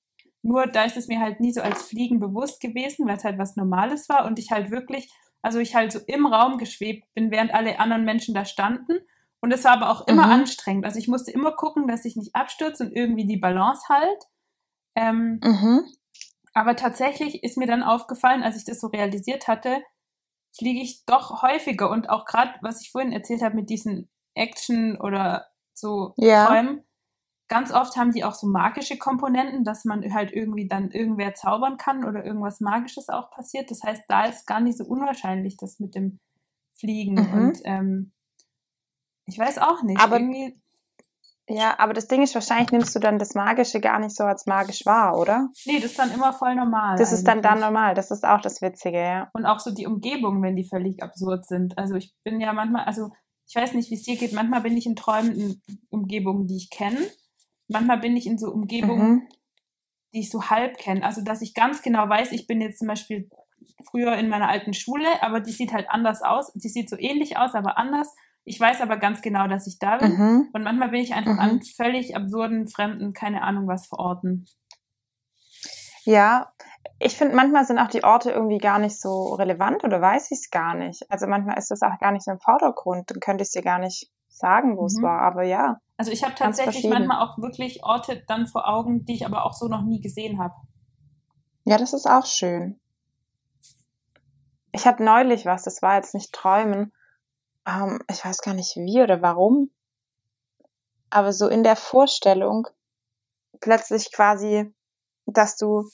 [0.41, 3.37] Nur da ist es mir halt nie so als Fliegen bewusst gewesen, weil es halt
[3.37, 5.13] was Normales war und ich halt wirklich,
[5.43, 8.97] also ich halt so im Raum geschwebt bin, während alle anderen Menschen da standen.
[9.41, 10.31] Und es war aber auch immer mhm.
[10.31, 10.85] anstrengend.
[10.85, 14.23] Also ich musste immer gucken, dass ich nicht abstürze und irgendwie die Balance halt.
[14.95, 15.83] Ähm, mhm.
[16.55, 19.83] Aber tatsächlich ist mir dann aufgefallen, als ich das so realisiert hatte,
[20.57, 24.99] fliege ich doch häufiger und auch gerade, was ich vorhin erzählt habe mit diesen Action
[24.99, 25.50] oder
[25.81, 26.47] so ja.
[26.47, 26.83] Träumen.
[27.49, 31.75] Ganz oft haben die auch so magische Komponenten, dass man halt irgendwie dann irgendwer zaubern
[31.75, 33.69] kann oder irgendwas Magisches auch passiert.
[33.69, 36.19] Das heißt, da ist gar nicht so unwahrscheinlich, das mit dem
[36.79, 37.15] Fliegen.
[37.15, 37.33] Mhm.
[37.33, 38.13] Und ähm,
[39.25, 39.99] ich weiß auch nicht.
[39.99, 40.61] Aber, irgendwie
[41.53, 44.45] ja, aber das Ding ist, wahrscheinlich nimmst du dann das Magische gar nicht so als
[44.45, 45.49] magisch wahr, oder?
[45.65, 46.97] Nee, das ist dann immer voll normal.
[46.97, 47.19] Das eigentlich.
[47.19, 49.29] ist dann dann normal, das ist auch das Witzige, ja.
[49.33, 51.77] Und auch so die Umgebung, wenn die völlig absurd sind.
[51.77, 53.09] Also ich bin ja manchmal, also
[53.51, 54.31] ich weiß nicht, wie es dir geht.
[54.31, 56.99] Manchmal bin ich in Träumen in Umgebungen, die ich kenne.
[57.67, 59.27] Manchmal bin ich in so Umgebungen, mhm.
[60.13, 61.03] die ich so halb kenne.
[61.03, 63.29] Also, dass ich ganz genau weiß, ich bin jetzt zum Beispiel
[63.89, 66.53] früher in meiner alten Schule, aber die sieht halt anders aus.
[66.53, 68.15] Die sieht so ähnlich aus, aber anders.
[68.45, 70.13] Ich weiß aber ganz genau, dass ich da bin.
[70.13, 70.49] Mhm.
[70.53, 71.39] Und manchmal bin ich einfach Mhm.
[71.39, 74.45] an völlig absurden, fremden, keine Ahnung was verorten.
[76.05, 76.53] Ja,
[76.99, 80.39] ich finde, manchmal sind auch die Orte irgendwie gar nicht so relevant oder weiß ich
[80.39, 81.09] es gar nicht.
[81.11, 83.09] Also manchmal ist das auch gar nicht so im Vordergrund.
[83.09, 85.03] Dann könnte ich dir gar nicht sagen, wo es Mhm.
[85.03, 85.21] war.
[85.21, 89.25] Aber ja, Also ich habe tatsächlich manchmal auch wirklich Orte dann vor Augen, die ich
[89.25, 90.53] aber auch so noch nie gesehen habe.
[91.65, 92.79] ja, das ist auch schön.
[94.71, 96.93] Ich hatte neulich was, das war jetzt nicht Träumen.
[97.67, 99.69] Ähm, ich weiß gar nicht wie oder warum.
[101.09, 102.67] Aber so in der Vorstellung
[103.59, 104.73] plötzlich quasi,
[105.25, 105.89] dass du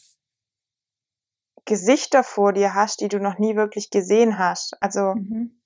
[1.68, 4.76] Gesichter vor dir hast, die du noch nie wirklich gesehen hast.
[4.82, 5.62] Also Mhm.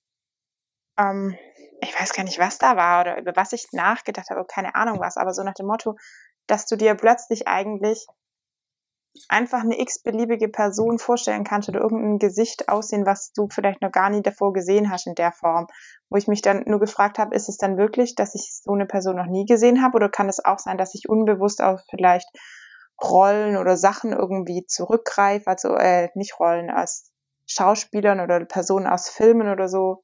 [0.98, 1.38] ähm,
[1.82, 5.00] ich weiß gar nicht, was da war oder über was ich nachgedacht habe, keine Ahnung
[5.00, 5.96] was, aber so nach dem Motto,
[6.48, 8.06] dass du dir plötzlich eigentlich
[9.28, 14.10] einfach eine x-beliebige Person vorstellen kannst oder irgendein Gesicht aussehen, was du vielleicht noch gar
[14.10, 15.68] nie davor gesehen hast in der Form.
[16.10, 18.86] Wo ich mich dann nur gefragt habe, ist es dann wirklich, dass ich so eine
[18.86, 22.28] Person noch nie gesehen habe oder kann es auch sein, dass ich unbewusst auf vielleicht
[23.04, 27.12] Rollen oder Sachen irgendwie zurückgreife, also äh, nicht Rollen als
[27.48, 30.04] Schauspielern oder Personen aus Filmen oder so,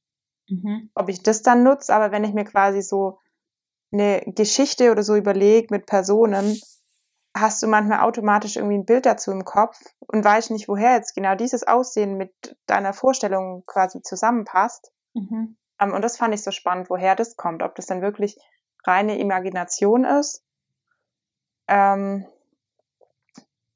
[0.50, 0.90] Mhm.
[0.96, 3.20] ob ich das dann nutze, aber wenn ich mir quasi so
[3.92, 6.60] eine Geschichte oder so überlege mit Personen,
[7.36, 11.16] hast du manchmal automatisch irgendwie ein Bild dazu im Kopf und weißt nicht, woher jetzt
[11.16, 12.32] genau dieses Aussehen mit
[12.66, 14.92] deiner Vorstellung quasi zusammenpasst.
[15.14, 15.58] Mhm.
[15.80, 18.38] Ähm, und das fand ich so spannend, woher das kommt, ob das dann wirklich
[18.86, 20.44] reine Imagination ist,
[21.68, 22.26] ähm,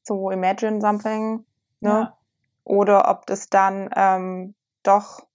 [0.03, 1.45] so imagine something,
[1.81, 1.89] ne?
[1.89, 2.17] Ja.
[2.63, 5.25] oder ob das dann ähm, doch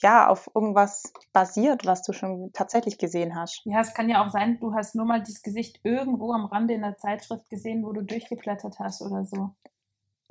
[0.00, 3.62] ja auf irgendwas basiert, was du schon tatsächlich gesehen hast.
[3.64, 6.74] ja, es kann ja auch sein, du hast nur mal dieses Gesicht irgendwo am Rande
[6.74, 9.50] in der Zeitschrift gesehen, wo du durchgeblättert hast oder so.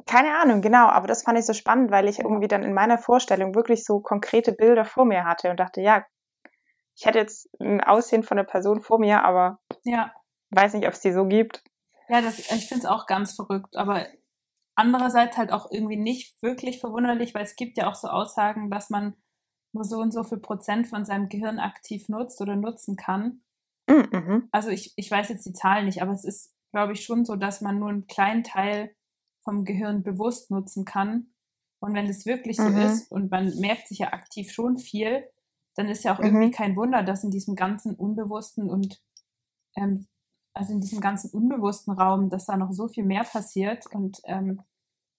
[0.05, 2.23] Keine Ahnung, genau, aber das fand ich so spannend, weil ich Ja.
[2.23, 6.05] irgendwie dann in meiner Vorstellung wirklich so konkrete Bilder vor mir hatte und dachte, ja,
[6.95, 10.13] ich hätte jetzt ein Aussehen von einer Person vor mir, aber Ja,
[10.51, 11.61] weiß nicht, ob es die so gibt.
[12.09, 14.07] Ja, das, ich finde es auch ganz verrückt, aber
[14.75, 18.89] andererseits halt auch irgendwie nicht wirklich verwunderlich, weil es gibt ja auch so Aussagen, dass
[18.89, 19.15] man
[19.73, 23.43] nur so und so viel Prozent von seinem Gehirn aktiv nutzt oder nutzen kann.
[23.89, 24.49] Mm, Mhm.
[24.51, 27.35] Also ich, ich weiß jetzt die Zahlen nicht, aber es ist, glaube ich, schon so,
[27.35, 28.95] dass man nur einen kleinen Teil
[29.43, 31.33] vom Gehirn bewusst nutzen kann.
[31.79, 32.77] Und wenn es wirklich so Mhm.
[32.85, 35.29] ist und man merkt sich ja aktiv schon viel,
[35.75, 36.41] dann ist ja auch Mhm.
[36.41, 38.99] irgendwie kein Wunder, dass in diesem ganzen unbewussten und
[39.75, 40.07] ähm,
[40.57, 44.61] also in diesem ganzen unbewussten Raum, dass da noch so viel mehr passiert und ähm,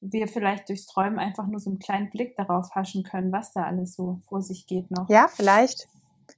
[0.01, 3.65] wir vielleicht durchs Träumen einfach nur so einen kleinen Blick darauf haschen können, was da
[3.65, 5.09] alles so vor sich geht noch.
[5.09, 5.89] Ja, vielleicht.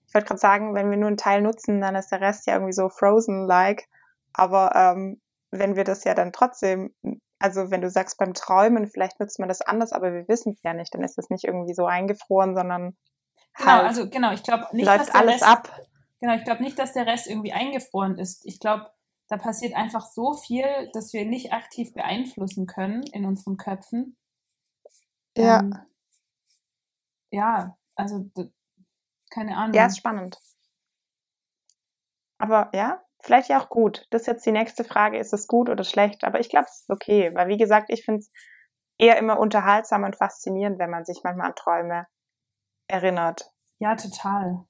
[0.06, 2.54] Ich wollte gerade sagen, wenn wir nur einen Teil nutzen, dann ist der Rest ja
[2.54, 3.88] irgendwie so frozen-like.
[4.32, 6.94] Aber ähm, wenn wir das ja dann trotzdem,
[7.38, 10.62] also wenn du sagst beim Träumen, vielleicht nutzt man das anders, aber wir wissen es
[10.62, 12.96] ja nicht, dann ist das nicht irgendwie so eingefroren, sondern
[13.56, 15.80] Genau, halt also genau, ich glaube nicht, dass läuft der alles Rest, ab.
[16.20, 18.44] Genau, ich glaube nicht, dass der Rest irgendwie eingefroren ist.
[18.44, 18.90] Ich glaube,
[19.28, 24.16] da passiert einfach so viel, dass wir nicht aktiv beeinflussen können in unseren Köpfen.
[25.37, 25.61] Ja.
[25.61, 25.78] Ähm,
[27.30, 28.28] ja, also
[29.30, 29.74] keine Ahnung.
[29.74, 30.37] Ja, ist spannend.
[32.38, 34.06] Aber ja, vielleicht ja auch gut.
[34.11, 36.24] Das ist jetzt die nächste Frage, ist es gut oder schlecht?
[36.24, 38.33] Aber ich glaube, es ist okay, weil wie gesagt, ich finde es
[38.98, 42.06] eher immer unterhaltsam und faszinierend, wenn man sich manchmal an Träume
[42.88, 43.52] erinnert.
[43.78, 44.64] Ja, total.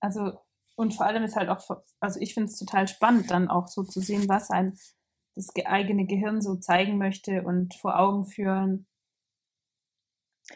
[0.00, 0.38] Also,
[0.80, 1.60] und vor allem ist halt auch,
[2.00, 4.76] also ich finde es total spannend, dann auch so zu sehen, was ein
[5.36, 8.86] das ge- eigene Gehirn so zeigen möchte und vor Augen führen.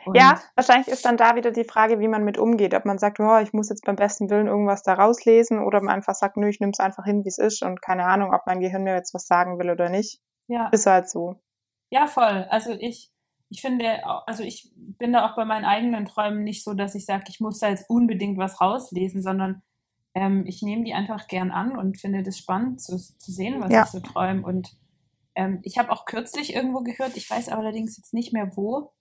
[0.06, 2.74] Und Ja, wahrscheinlich ist dann da wieder die Frage, wie man mit umgeht.
[2.74, 5.94] Ob man sagt, oh, ich muss jetzt beim besten Willen irgendwas da rauslesen oder man
[5.94, 8.46] einfach sagt, nö, ich nehme es einfach hin, wie es ist und keine Ahnung, ob
[8.46, 10.20] mein Gehirn mir jetzt was sagen will oder nicht.
[10.48, 10.68] ja.
[10.70, 11.36] Ist halt so.
[11.90, 12.46] Ja, voll.
[12.50, 13.12] Also ich,
[13.50, 17.04] ich finde, also ich bin da auch bei meinen eigenen Träumen nicht so, dass ich
[17.06, 19.62] sage, ich muss da jetzt unbedingt was rauslesen, sondern
[20.14, 23.72] ähm, ich nehme die einfach gern an und finde das spannend zu, zu sehen, was
[23.72, 23.82] Ja.
[23.84, 24.42] ich so träume.
[24.46, 24.76] Und
[25.34, 28.92] ähm, ich habe auch kürzlich irgendwo gehört, ich weiß allerdings jetzt nicht mehr wo,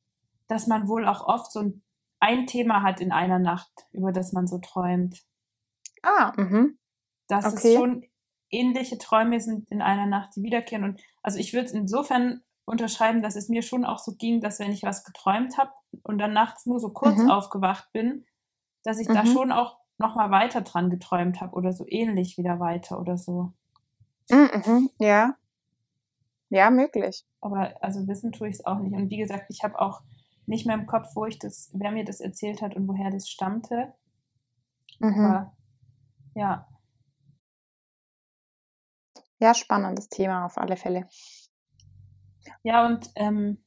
[0.47, 1.84] dass man wohl auch oft so ein,
[2.19, 5.23] ein Thema hat in einer Nacht, über das man so träumt.
[6.04, 6.78] Ah, mhm.
[7.28, 7.69] Dass Okay.
[7.69, 8.04] es schon
[8.49, 10.84] ähnliche Träume sind in einer Nacht, die wiederkehren.
[10.84, 14.60] Und also ich würde es insofern unterschreiben, dass es mir schon auch so ging, dass
[14.60, 15.71] wenn ich was geträumt habe
[16.04, 17.30] und dann nachts nur so kurz Mhm.
[17.30, 18.26] aufgewacht bin,
[18.84, 19.28] dass ich da Mhm.
[19.28, 23.52] schon auch noch mal weiter dran geträumt habe oder so ähnlich wieder weiter oder so.
[24.30, 24.89] Mhm, mhm.
[25.00, 25.36] Ja.
[26.50, 27.26] Ja, möglich.
[27.42, 28.94] Aber also wissen tue ich es auch nicht.
[28.94, 30.02] Und wie gesagt, ich habe auch
[30.46, 33.28] nicht mehr im Kopf, wo ich das, wer mir das erzählt hat und woher das
[33.28, 33.94] stammte.
[35.00, 35.26] Mhm.
[35.26, 35.54] Aber
[36.36, 36.68] ja,
[39.44, 41.06] Ja, spannendes Thema auf alle Fälle.
[42.63, 43.62] Ja, und ähm,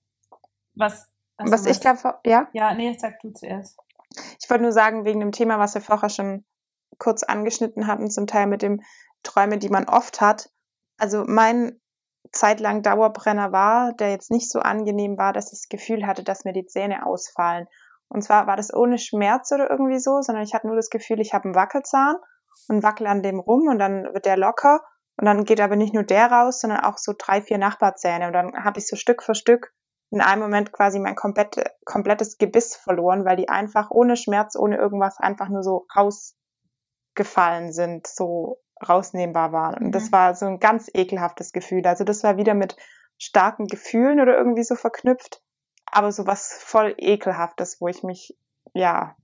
[0.75, 2.49] was, also was, was ich glaube, ja?
[2.55, 3.79] Ja, nee, sag du zuerst.
[4.43, 6.45] Ich wollte nur sagen, wegen dem Thema, was wir vorher schon
[6.99, 8.81] kurz angeschnitten hatten, zum Teil mit dem
[9.23, 10.51] Träume, die man oft hat.
[10.99, 11.81] Also mein
[12.33, 16.45] zeitlang Dauerbrenner war, der jetzt nicht so angenehm war, dass ich das Gefühl hatte, dass
[16.45, 17.67] mir die Zähne ausfallen.
[18.09, 21.21] Und zwar war das ohne Schmerz oder irgendwie so, sondern ich hatte nur das Gefühl,
[21.21, 22.17] ich habe einen Wackelzahn
[22.69, 24.81] und wackel an dem rum und dann wird der locker
[25.19, 28.33] und dann geht aber nicht nur der raus, sondern auch so drei, vier Nachbarzähne und
[28.33, 29.73] dann habe ich so Stück für Stück
[30.11, 34.77] in einem Moment quasi mein komplette, komplettes Gebiss verloren, weil die einfach ohne Schmerz, ohne
[34.77, 39.87] irgendwas einfach nur so rausgefallen sind, so rausnehmbar waren.
[39.87, 40.13] Und das mhm.
[40.13, 41.87] war so ein ganz ekelhaftes Gefühl.
[41.87, 42.77] Also das war wieder mit
[43.19, 45.43] starken Gefühlen oder irgendwie so verknüpft,
[45.87, 48.37] aber so was voll ekelhaftes, wo ich mich
[48.75, 49.17] ja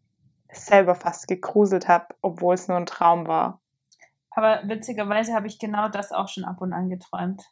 [0.50, 3.60] selber fast gegruselt habe, obwohl es nur ein Traum war.
[4.30, 7.42] Aber witzigerweise habe ich genau das auch schon ab und an geträumt.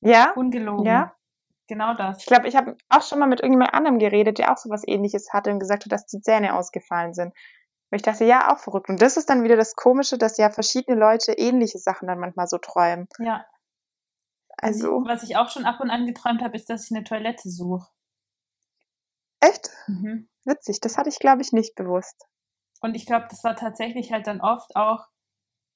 [0.00, 0.32] Ja?
[0.34, 0.86] Ungelogen.
[0.86, 1.14] Ja?
[1.68, 2.20] Genau das.
[2.20, 4.86] Ich glaube, ich habe auch schon mal mit irgendjemand anderem geredet, der auch so was
[4.86, 7.34] ähnliches hatte und gesagt hat, dass die Zähne ausgefallen sind.
[7.90, 8.88] Und ich dachte, ja, auch verrückt.
[8.88, 12.46] Und das ist dann wieder das Komische, dass ja verschiedene Leute ähnliche Sachen dann manchmal
[12.46, 13.06] so träumen.
[13.18, 13.46] Ja.
[14.56, 15.04] Also.
[15.06, 17.86] Was ich auch schon ab und an geträumt habe, ist, dass ich eine Toilette suche.
[19.40, 19.70] Echt?
[19.86, 20.28] Mhm.
[20.44, 20.80] Witzig.
[20.80, 22.26] Das hatte ich, glaube ich, nicht bewusst.
[22.80, 25.06] Und ich glaube, das war tatsächlich halt dann oft auch,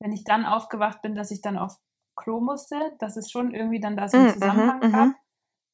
[0.01, 1.77] wenn ich dann aufgewacht bin, dass ich dann auf
[2.17, 5.09] Klo musste, dass es schon irgendwie dann da so einen mm, Zusammenhang mm, gab.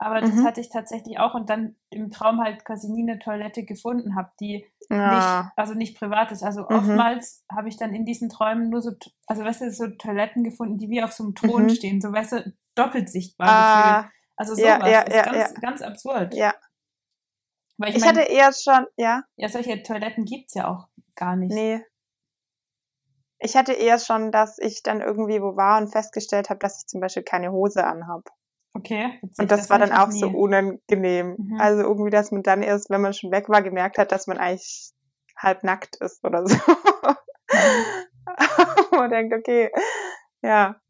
[0.00, 0.44] Aber das mhm.
[0.44, 4.30] hatte ich tatsächlich auch und dann im Traum halt quasi nie eine Toilette gefunden habe,
[4.40, 5.42] die ja.
[5.42, 6.44] nicht, also nicht privat ist.
[6.44, 6.76] Also mhm.
[6.76, 8.92] oftmals habe ich dann in diesen Träumen nur so,
[9.26, 11.70] also weißt du, so Toiletten gefunden, die wie auf so einem Thron mhm.
[11.70, 14.10] stehen, so weißt du, doppelt sichtbar ah.
[14.38, 16.32] Also sowas ja, ja, ist ja, ganz, ganz absurd.
[16.32, 16.54] Ja.
[17.76, 19.24] Weil ich, ich mein, hatte eher schon, ja.
[19.34, 21.52] Ja, solche Toiletten gibt's ja auch gar nicht.
[21.52, 21.84] Nee.
[23.40, 26.86] Ich hatte eher schon, dass ich dann irgendwie wo war und festgestellt habe, dass ich
[26.86, 28.28] zum Beispiel keine Hose anhab.
[28.74, 29.18] Okay.
[29.22, 30.20] Witzig, und das, das war dann auch nie.
[30.20, 31.36] so unangenehm.
[31.38, 31.60] Mhm.
[31.60, 34.38] Also irgendwie, dass man dann erst, wenn man schon weg war, gemerkt hat, dass man
[34.38, 34.92] eigentlich
[35.36, 36.56] halb nackt ist oder so.
[38.90, 39.70] man denkt, okay,
[40.42, 40.80] ja,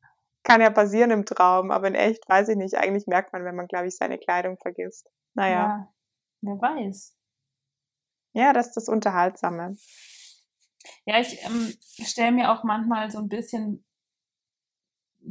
[0.43, 2.75] kann ja passieren im Traum, aber in echt weiß ich nicht.
[2.75, 5.09] Eigentlich merkt man, wenn man, glaube ich, seine Kleidung vergisst.
[5.35, 5.55] Naja.
[5.55, 5.93] Ja,
[6.41, 7.15] wer weiß.
[8.33, 9.77] Ja, das ist das Unterhaltsame.
[11.05, 13.85] Ja, ich ähm, stelle mir auch manchmal so ein bisschen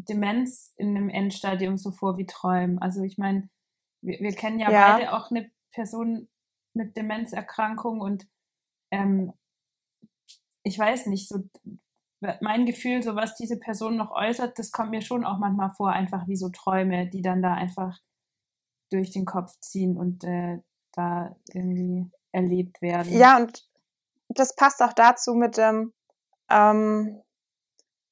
[0.06, 2.80] Demenz in einem Endstadium so vor wie Träumen.
[2.80, 3.50] Also ich meine,
[4.02, 6.28] wir, wir kennen ja, ja, beide auch eine Person
[6.74, 8.28] mit Demenzerkrankung und
[8.92, 9.34] ähm,
[10.64, 11.44] ich weiß nicht, so
[12.20, 15.92] mein Gefühl, so was diese Person noch äußert, das kommt mir schon auch manchmal vor,
[15.92, 18.00] einfach wie so Träume, die dann da einfach
[18.92, 20.60] durch den Kopf ziehen und äh,
[20.94, 23.12] da irgendwie erlebt werden.
[23.18, 23.68] Ja, und
[24.30, 25.94] das passt auch dazu mit dem,
[26.50, 27.22] ähm,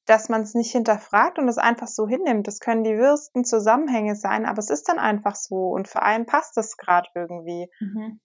[0.06, 2.48] dass man es nicht hinterfragt und es einfach so hinnimmt.
[2.48, 6.26] Das können die wirsten Zusammenhänge sein, aber es ist dann einfach so und für einen
[6.26, 7.70] passt es gerade irgendwie.
[7.80, 8.20] Mhm.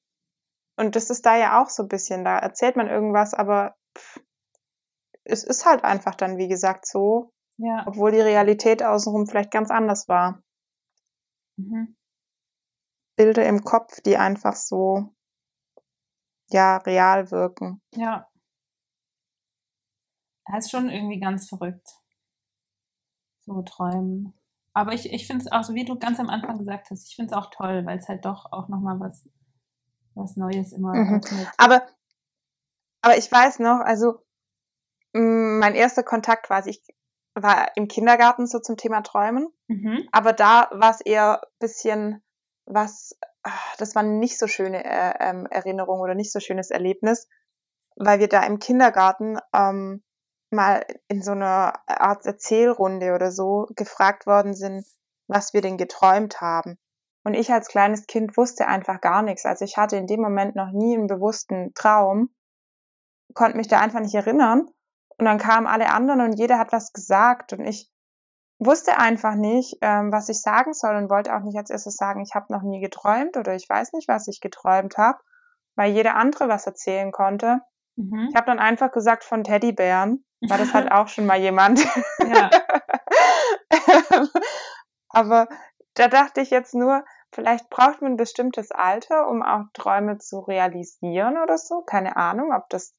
[0.76, 4.20] Und das ist da ja auch so ein bisschen, da erzählt man irgendwas, aber pff,
[5.24, 7.84] es ist halt einfach dann, wie gesagt, so, ja.
[7.86, 10.42] obwohl die Realität außenrum vielleicht ganz anders war.
[11.56, 11.96] Mhm.
[13.16, 15.12] Bilder im Kopf, die einfach so,
[16.48, 17.82] ja, real wirken.
[17.94, 18.29] Ja.
[20.50, 21.88] Das ist schon irgendwie ganz verrückt.
[23.46, 24.34] So träumen.
[24.72, 27.16] Aber ich, ich finde es auch, so wie du ganz am Anfang gesagt hast, ich
[27.16, 29.28] finde es auch toll, weil es halt doch auch nochmal was,
[30.14, 31.20] was Neues immer mhm.
[31.56, 31.86] Aber,
[33.02, 34.24] aber ich weiß noch, also
[35.12, 36.82] mm, mein erster Kontakt quasi, ich
[37.34, 40.08] war im Kindergarten so zum Thema Träumen, mhm.
[40.12, 42.22] aber da war es eher bisschen
[42.66, 47.28] was, ah, das war nicht so schöne äh, ähm, Erinnerung oder nicht so schönes Erlebnis,
[47.96, 50.02] weil wir da im Kindergarten ähm,
[50.50, 54.84] mal in so einer Art Erzählrunde oder so gefragt worden sind,
[55.28, 56.78] was wir denn geträumt haben.
[57.24, 59.44] Und ich als kleines Kind wusste einfach gar nichts.
[59.44, 62.30] Also ich hatte in dem Moment noch nie einen bewussten Traum,
[63.34, 64.66] konnte mich da einfach nicht erinnern.
[65.18, 67.90] Und dann kamen alle anderen und jeder hat was gesagt und ich
[68.58, 72.22] wusste einfach nicht, ähm, was ich sagen soll und wollte auch nicht als erstes sagen,
[72.22, 75.18] ich habe noch nie geträumt oder ich weiß nicht, was ich geträumt habe,
[75.76, 77.60] weil jeder andere was erzählen konnte.
[77.96, 78.28] Mhm.
[78.30, 81.80] Ich habe dann einfach gesagt von Teddybären war das halt auch schon mal jemand.
[82.20, 82.50] Ja.
[85.08, 85.48] Aber
[85.94, 90.40] da dachte ich jetzt nur, vielleicht braucht man ein bestimmtes Alter, um auch Träume zu
[90.40, 91.82] realisieren oder so.
[91.82, 92.94] Keine Ahnung, ob das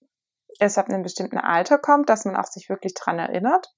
[0.59, 3.73] erst ab einem bestimmten Alter kommt, dass man auch sich wirklich dran erinnert.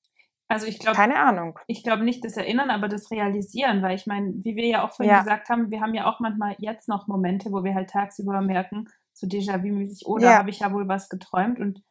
[0.47, 1.57] Also ich glaube, keine Ahnung.
[1.67, 4.93] Ich glaube nicht das Erinnern, aber das Realisieren, weil ich meine, wie wir ja auch
[4.93, 5.19] vorhin ja.
[5.21, 8.87] gesagt haben, wir haben ja auch manchmal jetzt noch Momente, wo wir halt tagsüber merken,
[9.13, 10.37] so Déjà-vu-mäßig, oder oh, ja.
[10.37, 11.81] habe ich ja wohl was geträumt und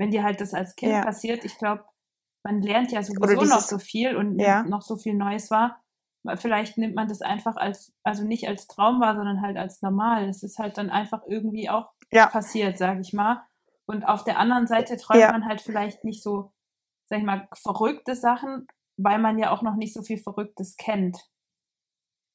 [0.00, 1.02] wenn dir halt das als Kind ja.
[1.02, 1.84] passiert, ich glaube,
[2.42, 4.62] man lernt ja sowieso dieses, noch so viel und ja.
[4.62, 5.78] noch so viel Neues wahr.
[6.36, 10.26] Vielleicht nimmt man das einfach als, also nicht als Traum wahr, sondern halt als normal.
[10.26, 12.28] Es ist halt dann einfach irgendwie auch ja.
[12.28, 13.42] passiert, sage ich mal.
[13.84, 16.50] Und auf der anderen Seite träumt man halt vielleicht nicht so,
[17.04, 21.18] sag ich mal, verrückte Sachen, weil man ja auch noch nicht so viel Verrücktes kennt.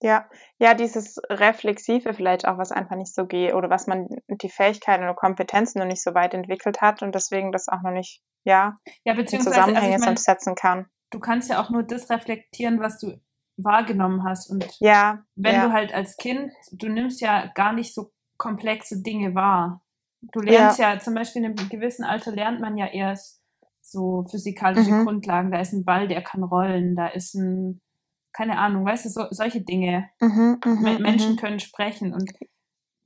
[0.02, 0.30] Ja,
[0.60, 5.04] ja, dieses Reflexive vielleicht auch, was einfach nicht so geht oder was man die Fähigkeiten
[5.04, 8.76] oder Kompetenzen noch nicht so weit entwickelt hat und deswegen das auch noch nicht, ja,
[9.06, 10.86] Ja, beziehungsweise, also Zusammenhänge ich mein, setzen kann.
[11.12, 13.20] du kannst ja auch nur das reflektieren, was du
[13.58, 14.50] wahrgenommen hast.
[14.50, 19.02] Und Ja, wenn ja, du halt als Kind, du nimmst ja gar nicht so komplexe
[19.02, 19.82] Dinge wahr.
[20.34, 23.42] Du lernst ja, zum Beispiel in einem gewissen Alter lernt man ja erst
[23.82, 25.06] so physikalische Mhm.
[25.06, 25.52] Grundlagen.
[25.52, 27.82] Da ist ein Ball, der kann rollen, da ist ein,
[28.36, 30.10] keine Ahnung, weißt du, so, solche Dinge.
[30.22, 31.40] mhm, Me- Menschen mhm.
[31.40, 32.32] können sprechen und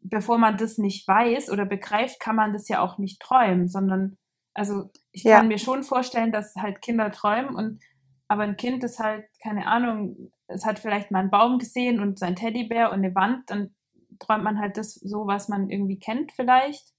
[0.01, 4.17] bevor man das nicht weiß oder begreift, kann man das ja auch nicht träumen, sondern
[4.53, 5.38] also ich Ja.
[5.38, 7.82] kann mir schon vorstellen, dass halt Kinder träumen und
[8.27, 12.19] aber ein Kind ist halt keine Ahnung, es hat vielleicht mal einen Baum gesehen und
[12.19, 13.75] sein Teddybär und eine Wand, dann
[14.19, 16.93] träumt man halt das so, was man irgendwie kennt vielleicht.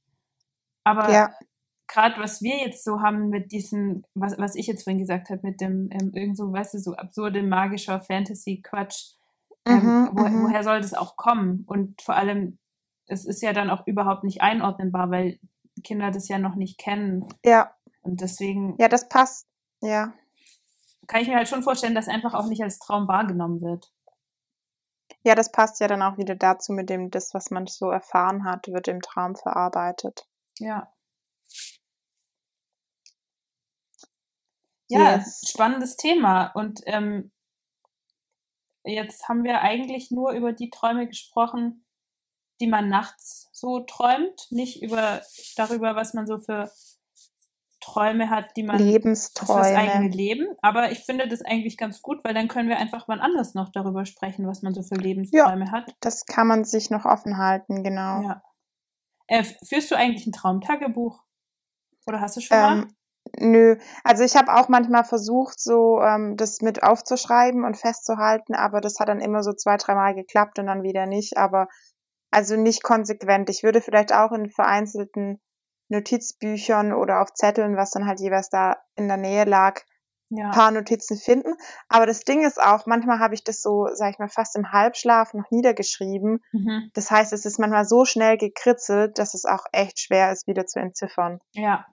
[0.85, 1.31] Aber Ja,
[1.91, 5.41] gerade was wir jetzt so haben mit diesen, was, was ich jetzt vorhin gesagt habe,
[5.43, 9.15] mit dem ähm, irgend so, weißt du, so absurde magischer Fantasy-Quatsch,
[9.67, 10.43] ähm, mhm, wo, mhm.
[10.45, 11.65] woher soll das auch kommen?
[11.67, 12.59] Und vor allem,
[13.07, 15.41] es ist ja dann auch überhaupt nicht einordnenbar, weil
[15.83, 17.27] Kinder das ja noch nicht kennen.
[17.45, 19.47] ja, Und deswegen ja, das passt.
[19.83, 20.13] Ja,
[21.11, 23.93] kann ich mir halt schon vorstellen, dass einfach auch nicht als Traum wahrgenommen wird.
[25.25, 28.45] ja, das passt ja dann auch wieder dazu, mit dem das, was man so erfahren
[28.45, 30.29] hat, wird im Traum verarbeitet.
[30.61, 30.93] Ja.
[34.91, 35.43] Ja, Yes.
[35.49, 36.47] spannendes Thema.
[36.49, 37.31] Und ähm,
[38.85, 41.85] jetzt haben wir eigentlich nur über die Träume gesprochen,
[42.61, 45.23] die man nachts so träumt, nicht über
[45.57, 46.71] darüber, was man so für
[47.81, 50.09] Träume hat, die man fürs eigene Lebensträume.
[50.09, 50.47] Leben.
[50.61, 53.71] Aber ich finde das eigentlich ganz gut, weil dann können wir einfach wann anders noch
[53.73, 55.95] darüber sprechen, was man so für Ja, Lebensträume hat.
[56.01, 58.23] das kann man sich noch offen halten, genau.
[58.23, 58.43] Ja.
[59.29, 61.23] Äh, führst du eigentlich ein Traumtagebuch?
[62.07, 62.89] Oder hast du schon mal?
[63.39, 68.81] Nö, also ich habe auch manchmal versucht, so ähm, das mit aufzuschreiben und festzuhalten, aber
[68.81, 71.37] das hat dann immer so zwei, dreimal geklappt und dann wieder nicht.
[71.37, 71.69] Aber
[72.31, 73.51] also nicht konsequent.
[73.51, 75.41] Ich würde vielleicht auch in vereinzelten
[75.89, 79.81] Notizbüchern oder auf Zetteln, was dann halt jeweils da in der Nähe lag,
[80.29, 80.51] Ja.
[80.51, 81.55] paar Notizen finden.
[81.89, 84.71] Aber das Ding ist auch, manchmal habe ich das so, sag ich mal, fast im
[84.71, 86.41] Halbschlaf noch niedergeschrieben.
[86.53, 86.91] Mhm.
[86.95, 90.67] Das heißt, es ist manchmal so schnell gekritzelt, dass es auch echt schwer ist, wieder
[90.67, 91.41] zu entziffern.
[91.53, 91.85] Ja.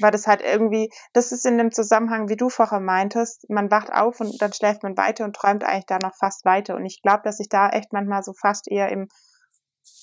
[0.00, 3.90] Weil das halt irgendwie, das ist in dem Zusammenhang, wie du vorher meintest, man wacht
[3.90, 6.76] auf und dann schläft man weiter und träumt eigentlich da noch fast weiter.
[6.76, 9.08] Und ich glaube, dass ich da echt manchmal so fast eher im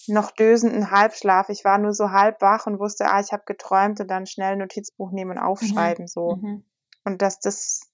[0.08, 4.00] noch dösenden Halbschlaf, ich war nur so halb wach und wusste, ah, ich habe geträumt
[4.00, 6.38] und dann schnell ein Notizbuch nehmen und aufschreiben, so.
[6.38, 6.66] Mhm.
[7.06, 7.90] Und dass das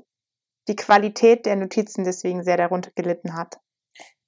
[0.68, 3.60] die Qualität der Notizen deswegen sehr darunter gelitten hat.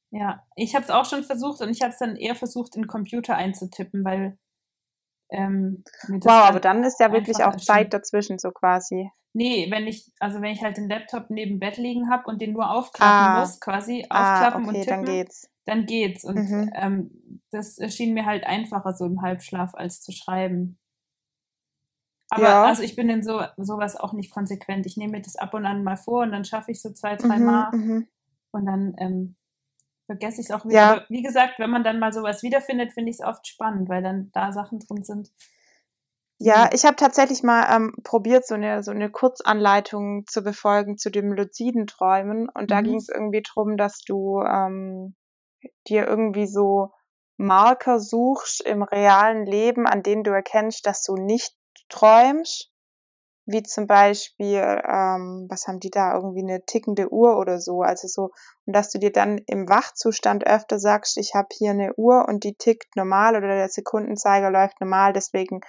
[0.10, 2.84] Ja, ich habe es auch schon versucht und ich habe es dann eher versucht, in
[2.84, 4.38] den Computer einzutippen, weil
[5.32, 7.56] ähm, Wow, aber dann ist ja wirklich auch.
[7.56, 9.10] Zeit dazwischen, so quasi.
[9.34, 12.52] Nee, wenn ich, also wenn ich halt den Laptop neben Bett liegen habe und den
[12.54, 13.40] nur aufklappen Ah.
[13.42, 15.50] muss, quasi Ah, aufklappen und okay, tippen, dann geht's.
[15.66, 16.26] dann geht's.
[16.26, 16.72] Und Mhm.
[16.76, 20.78] ähm, das erschien mir halt einfacher so im Halbschlaf als zu schreiben.
[22.30, 22.64] Aber Ja.
[22.64, 24.86] also ich bin in so sowas auch nicht konsequent.
[24.86, 27.16] Ich nehme mir das ab und an mal vor und dann schaffe ich so zwei,
[27.16, 28.08] drei Mhm, Mal mhm.
[28.52, 29.36] und dann ähm,
[30.12, 30.76] vergesse ich es auch wieder.
[30.76, 31.06] Ja.
[31.08, 34.30] Wie gesagt, wenn man dann mal sowas wiederfindet, finde ich es oft spannend, weil dann
[34.34, 35.32] da Sachen drin sind.
[36.38, 40.98] Ja, die- ich habe tatsächlich mal ähm, probiert, so eine, so eine Kurzanleitung zu befolgen
[40.98, 42.50] zu dem luziden Träumen.
[42.50, 42.86] Und da Mhm.
[42.86, 45.16] ging es irgendwie drum, dass du ähm,
[45.88, 46.92] dir irgendwie so
[47.38, 51.54] Marker suchst im realen Leben, an denen du erkennst, dass du nicht
[51.90, 52.71] träumst.
[53.52, 57.82] Wie zum Beispiel, ähm, was haben die da, irgendwie eine tickende Uhr oder so.
[57.82, 58.32] Also so,
[58.66, 62.44] und dass du dir dann im Wachzustand öfter sagst, ich habe hier eine Uhr und
[62.44, 65.62] die tickt normal oder der Sekundenzeiger läuft normal, deswegen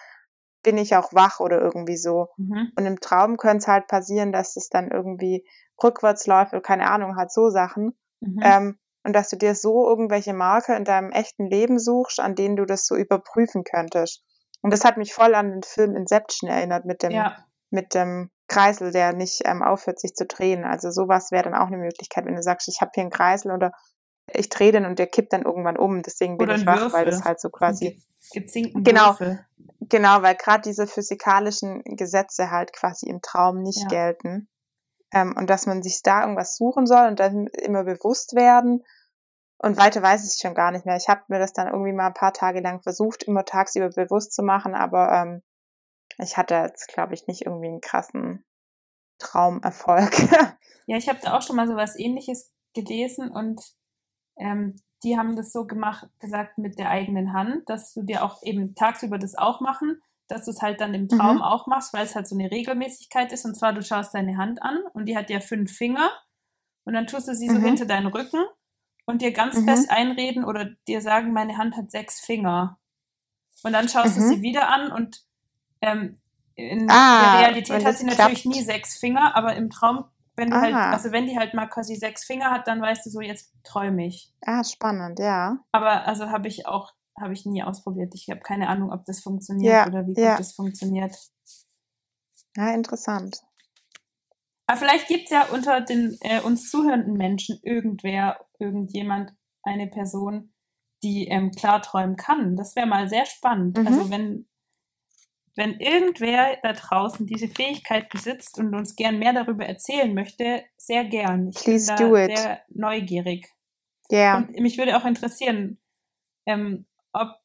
[0.63, 2.29] bin ich auch wach oder irgendwie so.
[2.37, 2.73] Mhm.
[2.77, 5.45] Und im Traum könnte es halt passieren, dass es dann irgendwie
[5.83, 7.97] rückwärts läuft oder keine Ahnung, halt so Sachen.
[8.21, 8.41] Mhm.
[8.43, 12.57] Ähm, und dass du dir so irgendwelche Marker in deinem echten Leben suchst, an denen
[12.57, 14.23] du das so überprüfen könntest.
[14.61, 18.31] Und das hat mich voll an den Film Inception erinnert mit dem, ja, mit dem
[18.49, 20.65] Kreisel, der nicht ähm, aufhört, sich zu drehen.
[20.65, 23.53] Also sowas wäre dann auch eine Möglichkeit, wenn du sagst, ich habe hier einen Kreisel
[23.53, 23.73] oder
[24.33, 26.03] ich drehe den und der kippt dann irgendwann um.
[26.03, 27.11] Deswegen bin Oder ich wach, weil Würfel.
[27.11, 28.03] das halt so quasi Ge
[28.33, 29.11] gezinkten Genau.
[29.11, 29.45] Würfel.
[29.81, 33.89] Genau, weil gerade diese physikalischen Gesetze halt quasi im Traum nicht Ja.
[33.89, 34.49] gelten.
[35.13, 38.85] Ähm, und dass man sich da irgendwas suchen soll und dann immer bewusst werden.
[39.59, 40.97] Und weiter weiß ich schon gar nicht mehr.
[40.97, 44.33] Ich habe mir das dann irgendwie mal ein paar Tage lang versucht, immer tagsüber bewusst
[44.33, 45.43] zu machen, aber ähm,
[46.19, 48.45] ich hatte jetzt, glaube ich, nicht irgendwie einen krassen
[49.19, 50.13] Traumerfolg.
[50.87, 53.63] Ja, ich habe da auch schon mal so was ähnliches gelesen und
[54.37, 58.43] ähm, die haben das so gemacht, gesagt mit der eigenen Hand, dass du dir auch
[58.43, 61.43] eben tagsüber das auch machen, dass du es halt dann im Traum Mhm.
[61.43, 63.45] auch machst, weil es halt so eine Regelmäßigkeit ist.
[63.45, 66.11] Und zwar, du schaust deine Hand an und die hat ja fünf Finger
[66.85, 67.65] und dann tust du sie so Mhm.
[67.65, 68.43] hinter deinen Rücken
[69.07, 69.65] und dir ganz Mhm.
[69.69, 72.79] fest einreden oder dir sagen, meine Hand hat sechs Finger.
[73.63, 74.25] Und dann schaust du Mhm.
[74.27, 75.23] sie wieder an und
[75.83, 76.19] ähm,
[76.55, 78.57] in Ah, der Realität hat sie natürlich klappt.
[78.57, 80.05] nie sechs Finger, aber im Traum,
[80.37, 80.91] wenn du halt, Ah.
[80.93, 84.07] also wenn die halt mal quasi sechs Finger hat, dann weißt du so, jetzt träume
[84.07, 84.33] ich.
[84.43, 85.59] Ah, spannend, ja.
[85.73, 88.15] Aber also habe ich auch, habe ich nie ausprobiert.
[88.15, 90.31] Ich habe keine Ahnung, ob das funktioniert Ja, oder wie ja.
[90.31, 91.15] gut das funktioniert.
[92.57, 93.43] Ja, interessant.
[94.67, 99.33] Aber vielleicht gibt es ja unter den äh, uns zuhörenden Menschen irgendwer, irgendjemand,
[99.65, 100.53] eine Person,
[101.03, 102.57] die ähm, klarträumen kann.
[102.57, 103.77] Das wäre mal sehr spannend.
[103.79, 103.87] Mhm.
[103.87, 104.47] Also wenn,
[105.55, 111.05] wenn irgendwer da draußen diese Fähigkeit besitzt und uns gern mehr darüber erzählen möchte, sehr
[111.05, 111.51] gern.
[111.51, 112.39] Ich Please bin da do it.
[112.39, 113.49] sehr neugierig.
[114.11, 114.39] Ja.
[114.39, 115.79] Und mich würde auch interessieren,
[116.47, 117.37] ähm, ob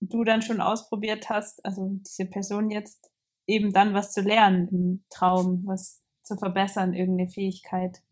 [0.00, 3.10] du dann schon ausprobiert hast, also diese Person jetzt
[3.46, 8.02] eben dann was zu lernen im Traum, was zu verbessern, irgendeine Fähigkeit.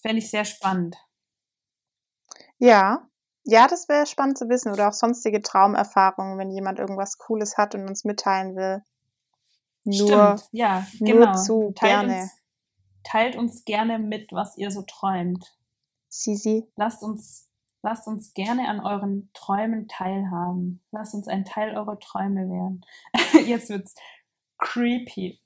[0.00, 0.96] Fände ich sehr spannend.
[2.58, 3.08] Ja.
[3.48, 4.72] Ja, das wäre spannend zu wissen.
[4.72, 8.82] Oder auch sonstige Traumerfahrungen, wenn jemand irgendwas Cooles hat und uns mitteilen will.
[9.84, 11.32] Nur, Stimmt, ja, nur genau.
[11.36, 12.22] zu teilt gerne.
[12.22, 12.32] Uns,
[13.04, 15.56] teilt uns gerne mit, was ihr so träumt.
[16.08, 16.66] Sisi.
[16.74, 17.48] Lasst uns,
[17.82, 20.82] lasst uns gerne an euren Träumen teilhaben.
[20.90, 22.84] Lasst uns ein Teil eurer Träume werden.
[23.46, 23.94] Jetzt wird's
[24.58, 25.40] creepy.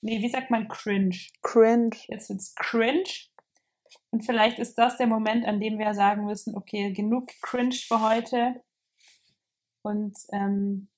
[0.00, 1.16] Nee, wie sagt man cringe?
[1.42, 1.96] Cringe.
[2.08, 3.08] Jetzt wird's cringe.
[4.16, 8.00] Und vielleicht ist das der Moment, an dem wir sagen müssen, okay, genug cringe für
[8.00, 8.62] heute.
[9.82, 10.88] Und ähm,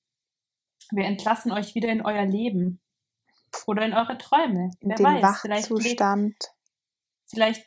[0.92, 2.78] wir entlassen euch wieder in euer Leben.
[3.66, 4.70] Oder in eure Träume.
[4.78, 6.36] In Wer den weiß, vielleicht, Wachzustand.
[7.26, 7.66] vielleicht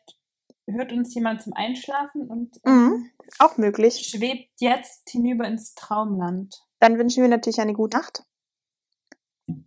[0.68, 3.12] hört uns jemand zum Einschlafen und ähm, Mhm.
[3.40, 4.08] Auch möglich.
[4.08, 6.64] schwebt jetzt hinüber ins Traumland.
[6.80, 8.24] Dann wünschen wir natürlich eine gute Nacht.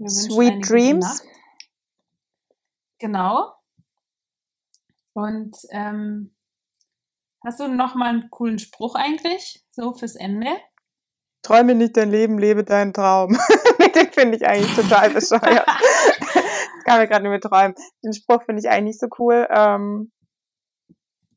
[0.08, 1.22] Sweet Dreams.
[2.98, 3.52] Genau.
[5.14, 6.34] Und ähm,
[7.44, 10.48] hast du noch mal einen coolen Spruch eigentlich, so fürs Ende?
[11.42, 13.38] Träume nicht dein Leben, lebe deinen Traum.
[13.94, 15.66] Den finde ich eigentlich total bescheuert.
[16.84, 17.74] Kann mir gerade nur mit träumen.
[18.02, 19.46] Den Spruch finde ich eigentlich nicht so cool.
[19.50, 20.10] Ähm,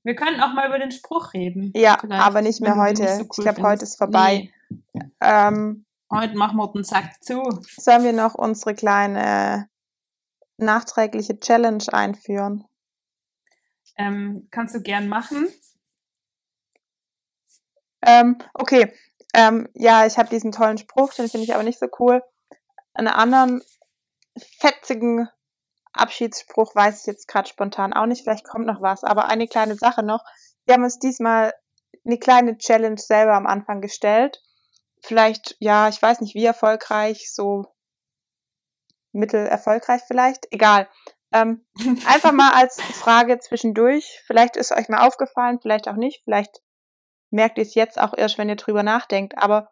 [0.03, 1.71] Wir können auch mal über den Spruch reden.
[1.75, 3.01] ja, vielleicht, aber nicht mehr heute.
[3.03, 4.49] nicht so ich cool glaube, heute ist vorbei.
[4.69, 7.43] Nee, Ähm, heute machen wir den Sack zu.
[7.77, 9.69] sollen wir noch unsere kleine
[10.57, 12.63] nachträgliche Challenge einführen?
[13.97, 15.47] Ähm, kannst du gern machen.
[18.01, 18.93] Ähm, okay.
[19.33, 22.23] Ähm, ja, ich habe diesen tollen Spruch, den finde ich aber nicht so cool.
[22.93, 23.61] Einen anderen
[24.59, 25.29] fetzigen
[25.93, 28.23] Abschiedsspruch weiß ich jetzt gerade spontan auch nicht.
[28.23, 29.03] Vielleicht kommt noch was.
[29.03, 30.23] Aber eine kleine Sache noch.
[30.65, 31.53] Wir haben uns diesmal
[32.05, 34.41] eine kleine Challenge selber am Anfang gestellt.
[35.01, 37.65] Vielleicht, ja, ich weiß nicht, wie erfolgreich, so
[39.11, 40.51] mittel erfolgreich vielleicht.
[40.51, 40.87] Egal.
[41.33, 41.65] Ähm,
[42.07, 44.21] einfach mal als Frage zwischendurch.
[44.25, 46.23] Vielleicht ist euch mal aufgefallen, vielleicht auch nicht.
[46.23, 46.61] Vielleicht
[47.29, 49.37] merkt ihr es jetzt auch erst, wenn ihr drüber nachdenkt.
[49.37, 49.69] Aber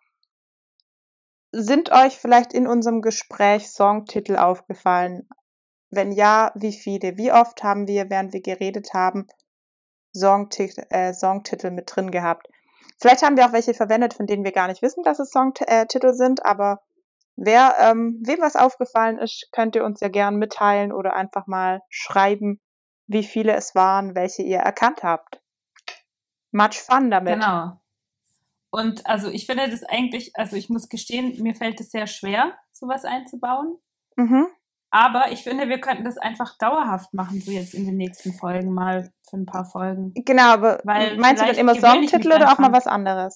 [1.52, 5.28] sind euch vielleicht in unserem Gespräch Songtitel aufgefallen?
[5.90, 7.18] Wenn ja, wie viele?
[7.18, 9.28] Wie oft haben wir, während wir geredet haben,
[10.14, 12.48] Songtitel, äh, Songtitel mit drin gehabt?
[13.00, 16.14] Vielleicht haben wir auch welche verwendet, von denen wir gar nicht wissen, dass es Songtitel
[16.14, 16.82] sind, aber
[17.36, 21.82] wer, ähm, wem was aufgefallen ist, könnt ihr uns ja gern mitteilen oder einfach mal
[21.90, 22.60] schreiben,
[23.08, 25.42] wie viele es waren, welche ihr erkannt habt.
[26.52, 27.34] Much fun damit.
[27.34, 27.80] Genau.
[28.72, 32.58] Und also ich finde das eigentlich, also ich muss gestehen, mir fällt es sehr schwer,
[32.72, 33.78] sowas einzubauen.
[34.16, 34.48] Mhm.
[34.92, 38.74] Aber ich finde, wir könnten das einfach dauerhaft machen, so jetzt in den nächsten Folgen
[38.74, 40.14] mal für ein paar Folgen.
[40.14, 43.36] Genau, aber Weil meinst du dann immer Songtitel oder auch mal was anderes?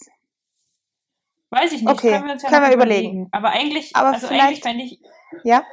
[1.51, 3.07] Weiß ich nicht, Okay, können wir uns ja können noch wir überlegen.
[3.09, 3.29] überlegen.
[3.31, 4.99] Aber eigentlich, Aber also eigentlich fände ich
[5.43, 5.63] Ja,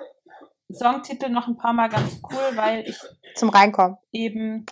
[0.73, 2.99] Songtitel noch ein paar Mal ganz cool, weil ich
[3.35, 3.97] zum Reinkommen.
[4.11, 4.67] eben,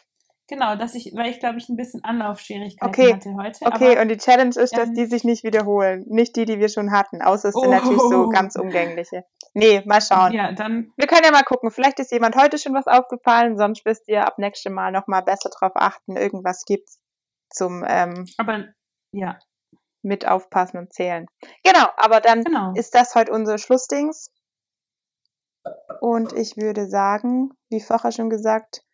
[0.48, 3.64] genau, dass ich, weil ich glaube ich ein bisschen Anlaufschwierigkeiten Okay, hatte heute.
[3.66, 6.04] Okay, aber, und die Challenge ist, dass ähm, die sich nicht wiederholen.
[6.08, 7.22] Nicht die, die wir schon hatten.
[7.22, 7.70] Außer es sind Oh.
[7.70, 9.24] natürlich so ganz umgängliche.
[9.52, 10.32] Nee, mal schauen.
[10.32, 11.70] ja, dann, Wir können ja mal gucken.
[11.70, 15.50] Vielleicht ist jemand heute schon was aufgefallen, sonst wisst ihr ab nächstem Mal nochmal besser
[15.50, 16.16] drauf achten.
[16.16, 16.98] Irgendwas gibt's
[17.50, 18.64] zum ähm, aber
[19.12, 19.38] ja,
[20.04, 21.26] mit aufpassen und zählen.
[21.62, 22.72] Genau, aber dann genau.
[22.74, 24.30] ist das heute unser Schlussdings.
[26.00, 28.84] Und ich würde sagen, wie vorher schon gesagt,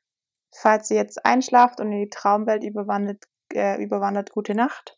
[0.55, 4.97] falls ihr jetzt einschlaft und in die Traumwelt überwandert, äh, überwandert gute Nacht.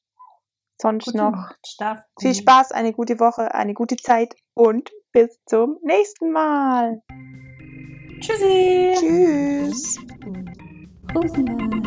[0.80, 1.32] Sonst Gute noch
[1.78, 2.34] Nacht, viel.
[2.34, 7.02] Spaß, eine gute Woche, eine gute Zeit und bis zum nächsten Mal.
[8.20, 8.94] Tschüssi.
[8.96, 9.98] Tschüss.
[11.14, 11.82] Rosenberg.